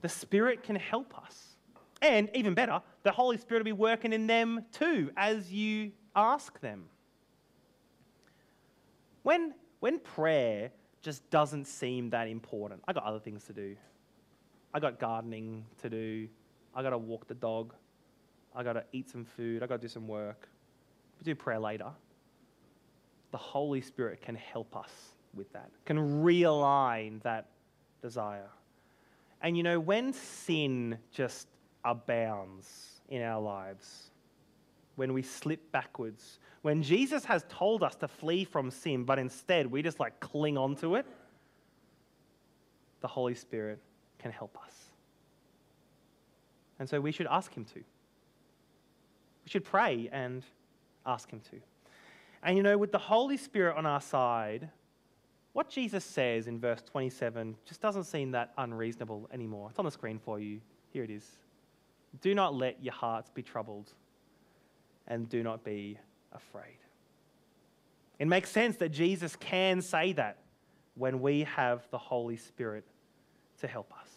the 0.01 0.09
Spirit 0.09 0.63
can 0.63 0.75
help 0.75 1.17
us. 1.17 1.57
And 2.01 2.29
even 2.33 2.53
better, 2.53 2.81
the 3.03 3.11
Holy 3.11 3.37
Spirit 3.37 3.61
will 3.61 3.65
be 3.65 3.71
working 3.71 4.13
in 4.13 4.27
them 4.27 4.65
too 4.71 5.11
as 5.17 5.51
you 5.51 5.91
ask 6.15 6.59
them. 6.59 6.85
When, 9.23 9.53
when 9.79 9.99
prayer 9.99 10.71
just 11.01 11.27
doesn't 11.29 11.65
seem 11.65 12.09
that 12.11 12.27
important, 12.27 12.83
I 12.87 12.93
got 12.93 13.03
other 13.03 13.19
things 13.19 13.43
to 13.45 13.53
do. 13.53 13.75
I 14.73 14.79
got 14.79 14.99
gardening 14.99 15.65
to 15.81 15.89
do. 15.89 16.27
I 16.75 16.83
got 16.83 16.91
to 16.91 16.97
walk 16.97 17.27
the 17.27 17.33
dog. 17.33 17.73
I 18.55 18.63
got 18.63 18.73
to 18.73 18.83
eat 18.91 19.09
some 19.09 19.25
food. 19.25 19.63
I 19.63 19.67
got 19.67 19.75
to 19.77 19.81
do 19.81 19.87
some 19.87 20.07
work. 20.07 20.47
We 21.19 21.25
do 21.25 21.35
prayer 21.35 21.59
later. 21.59 21.91
The 23.31 23.37
Holy 23.37 23.81
Spirit 23.81 24.21
can 24.21 24.35
help 24.35 24.75
us 24.75 24.91
with 25.33 25.51
that, 25.53 25.69
can 25.85 26.23
realign 26.23 27.21
that 27.23 27.47
desire. 28.01 28.49
And 29.41 29.57
you 29.57 29.63
know, 29.63 29.79
when 29.79 30.13
sin 30.13 30.97
just 31.11 31.47
abounds 31.83 33.01
in 33.09 33.21
our 33.21 33.41
lives, 33.41 34.11
when 34.95 35.13
we 35.13 35.21
slip 35.21 35.71
backwards, 35.71 36.39
when 36.61 36.81
Jesus 36.81 37.25
has 37.25 37.45
told 37.49 37.83
us 37.83 37.95
to 37.95 38.07
flee 38.07 38.45
from 38.45 38.71
sin, 38.71 39.03
but 39.03 39.19
instead 39.19 39.67
we 39.67 39.81
just 39.81 39.99
like 39.99 40.19
cling 40.19 40.57
onto 40.57 40.95
it, 40.95 41.05
the 43.01 43.07
Holy 43.07 43.35
Spirit 43.35 43.79
can 44.17 44.31
help 44.31 44.57
us. 44.65 44.73
And 46.79 46.89
so 46.89 46.99
we 46.99 47.11
should 47.11 47.27
ask 47.27 47.53
Him 47.53 47.65
to. 47.65 47.83
We 49.45 49.51
should 49.51 49.63
pray 49.63 50.09
and 50.11 50.43
ask 51.05 51.29
Him 51.29 51.41
to. 51.51 51.57
And 52.43 52.57
you 52.57 52.63
know, 52.63 52.77
with 52.77 52.91
the 52.91 52.97
Holy 52.99 53.37
Spirit 53.37 53.77
on 53.77 53.85
our 53.85 54.01
side, 54.01 54.69
what 55.53 55.69
Jesus 55.69 56.03
says 56.03 56.47
in 56.47 56.59
verse 56.59 56.81
27 56.81 57.55
just 57.65 57.79
doesn't 57.79 58.03
seem 58.03 58.31
that 58.31 58.51
unreasonable 58.57 59.29
anymore. 59.31 59.69
It's 59.69 59.79
on 59.79 59.85
the 59.85 59.91
screen 59.91 60.19
for 60.19 60.39
you. 60.39 60.59
Here 60.91 61.03
it 61.03 61.09
is. 61.09 61.25
Do 62.21 62.35
not 62.35 62.53
let 62.53 62.83
your 62.83 62.93
hearts 62.93 63.29
be 63.29 63.41
troubled, 63.41 63.91
and 65.07 65.29
do 65.29 65.43
not 65.43 65.63
be 65.63 65.97
afraid. 66.31 66.77
It 68.19 68.27
makes 68.27 68.49
sense 68.49 68.77
that 68.77 68.89
Jesus 68.89 69.35
can 69.35 69.81
say 69.81 70.13
that 70.13 70.37
when 70.95 71.21
we 71.21 71.43
have 71.43 71.87
the 71.91 71.97
Holy 71.97 72.37
Spirit 72.37 72.85
to 73.59 73.67
help 73.67 73.91
us. 73.99 74.09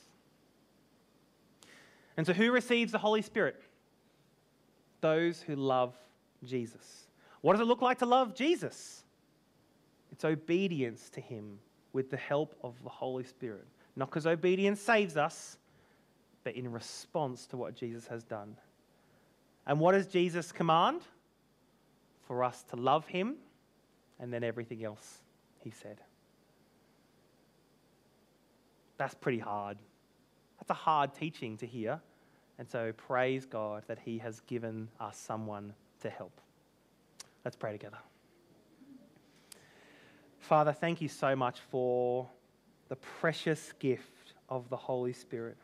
And 2.16 2.26
so, 2.26 2.32
who 2.32 2.50
receives 2.50 2.92
the 2.92 2.98
Holy 2.98 3.22
Spirit? 3.22 3.60
Those 5.00 5.40
who 5.40 5.56
love 5.56 5.94
Jesus. 6.44 7.08
What 7.40 7.52
does 7.52 7.60
it 7.60 7.66
look 7.66 7.82
like 7.82 7.98
to 7.98 8.06
love 8.06 8.34
Jesus? 8.34 9.04
It's 10.12 10.24
obedience 10.24 11.10
to 11.10 11.20
Him 11.20 11.58
with 11.92 12.10
the 12.10 12.16
help 12.16 12.56
of 12.62 12.74
the 12.82 12.88
Holy 12.88 13.24
Spirit. 13.24 13.66
Not 13.96 14.08
because 14.10 14.26
obedience 14.26 14.80
saves 14.80 15.16
us, 15.16 15.58
but 16.44 16.54
in 16.54 16.70
response 16.70 17.46
to 17.46 17.56
what 17.56 17.74
Jesus 17.74 18.06
has 18.06 18.24
done. 18.24 18.56
And 19.66 19.78
what 19.80 19.92
does 19.92 20.06
Jesus 20.06 20.52
command? 20.52 21.02
For 22.26 22.44
us 22.44 22.62
to 22.70 22.76
love 22.76 23.06
Him 23.06 23.36
and 24.20 24.32
then 24.32 24.44
everything 24.44 24.84
else 24.84 25.18
He 25.60 25.70
said. 25.70 26.00
That's 28.98 29.14
pretty 29.14 29.38
hard. 29.38 29.78
That's 30.58 30.70
a 30.70 30.74
hard 30.74 31.14
teaching 31.14 31.56
to 31.58 31.66
hear. 31.66 32.00
And 32.58 32.68
so 32.68 32.92
praise 32.92 33.46
God 33.46 33.84
that 33.86 33.98
He 34.04 34.18
has 34.18 34.40
given 34.40 34.88
us 35.00 35.16
someone 35.16 35.72
to 36.00 36.10
help. 36.10 36.40
Let's 37.44 37.56
pray 37.56 37.72
together. 37.72 37.98
Father, 40.40 40.72
thank 40.72 41.00
you 41.00 41.08
so 41.08 41.36
much 41.36 41.60
for 41.70 42.28
the 42.88 42.96
precious 42.96 43.72
gift 43.78 44.34
of 44.48 44.68
the 44.70 44.76
Holy 44.76 45.12
Spirit. 45.12 45.56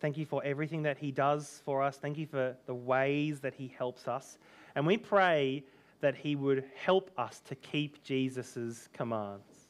Thank 0.00 0.16
you 0.16 0.26
for 0.26 0.42
everything 0.44 0.82
that 0.82 0.98
He 0.98 1.10
does 1.10 1.62
for 1.64 1.82
us. 1.82 1.96
Thank 1.96 2.16
you 2.16 2.26
for 2.26 2.56
the 2.66 2.74
ways 2.74 3.40
that 3.40 3.54
He 3.54 3.74
helps 3.76 4.08
us. 4.08 4.38
And 4.74 4.86
we 4.86 4.96
pray 4.96 5.64
that 6.00 6.14
He 6.14 6.36
would 6.36 6.64
help 6.76 7.10
us 7.18 7.40
to 7.40 7.54
keep 7.54 8.02
Jesus' 8.04 8.88
commands, 8.92 9.68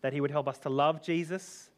that 0.00 0.12
He 0.12 0.20
would 0.20 0.30
help 0.30 0.48
us 0.48 0.58
to 0.60 0.70
love 0.70 1.02
Jesus 1.02 1.70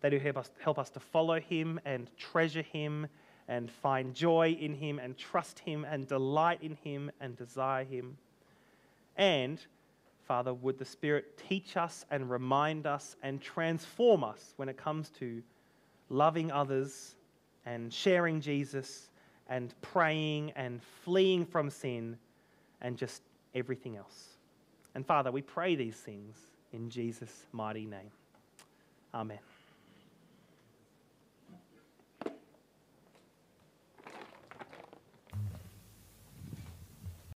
that 0.00 0.12
will 0.12 0.20
help 0.20 0.36
us, 0.36 0.50
help 0.60 0.78
us 0.78 0.90
to 0.90 1.00
follow 1.00 1.40
him 1.40 1.80
and 1.84 2.10
treasure 2.16 2.62
him 2.62 3.06
and 3.48 3.70
find 3.70 4.14
joy 4.14 4.56
in 4.60 4.74
him 4.74 4.98
and 4.98 5.18
trust 5.18 5.58
him 5.58 5.84
and 5.84 6.06
delight 6.06 6.62
in 6.62 6.76
him 6.84 7.10
and 7.20 7.36
desire 7.36 7.84
him. 7.84 8.16
And, 9.16 9.60
Father, 10.26 10.54
would 10.54 10.78
the 10.78 10.84
Spirit 10.84 11.36
teach 11.48 11.76
us 11.76 12.06
and 12.10 12.30
remind 12.30 12.86
us 12.86 13.16
and 13.22 13.40
transform 13.40 14.22
us 14.24 14.54
when 14.56 14.68
it 14.68 14.76
comes 14.76 15.10
to 15.18 15.42
loving 16.08 16.52
others 16.52 17.16
and 17.66 17.92
sharing 17.92 18.40
Jesus 18.40 19.10
and 19.48 19.74
praying 19.82 20.52
and 20.56 20.80
fleeing 21.04 21.44
from 21.44 21.70
sin 21.70 22.16
and 22.80 22.96
just 22.96 23.22
everything 23.54 23.96
else. 23.96 24.28
And 24.94 25.04
Father, 25.04 25.30
we 25.30 25.42
pray 25.42 25.74
these 25.74 25.96
things 25.96 26.36
in 26.72 26.88
Jesus' 26.88 27.46
mighty 27.52 27.84
name. 27.84 28.10
Amen. 29.12 29.49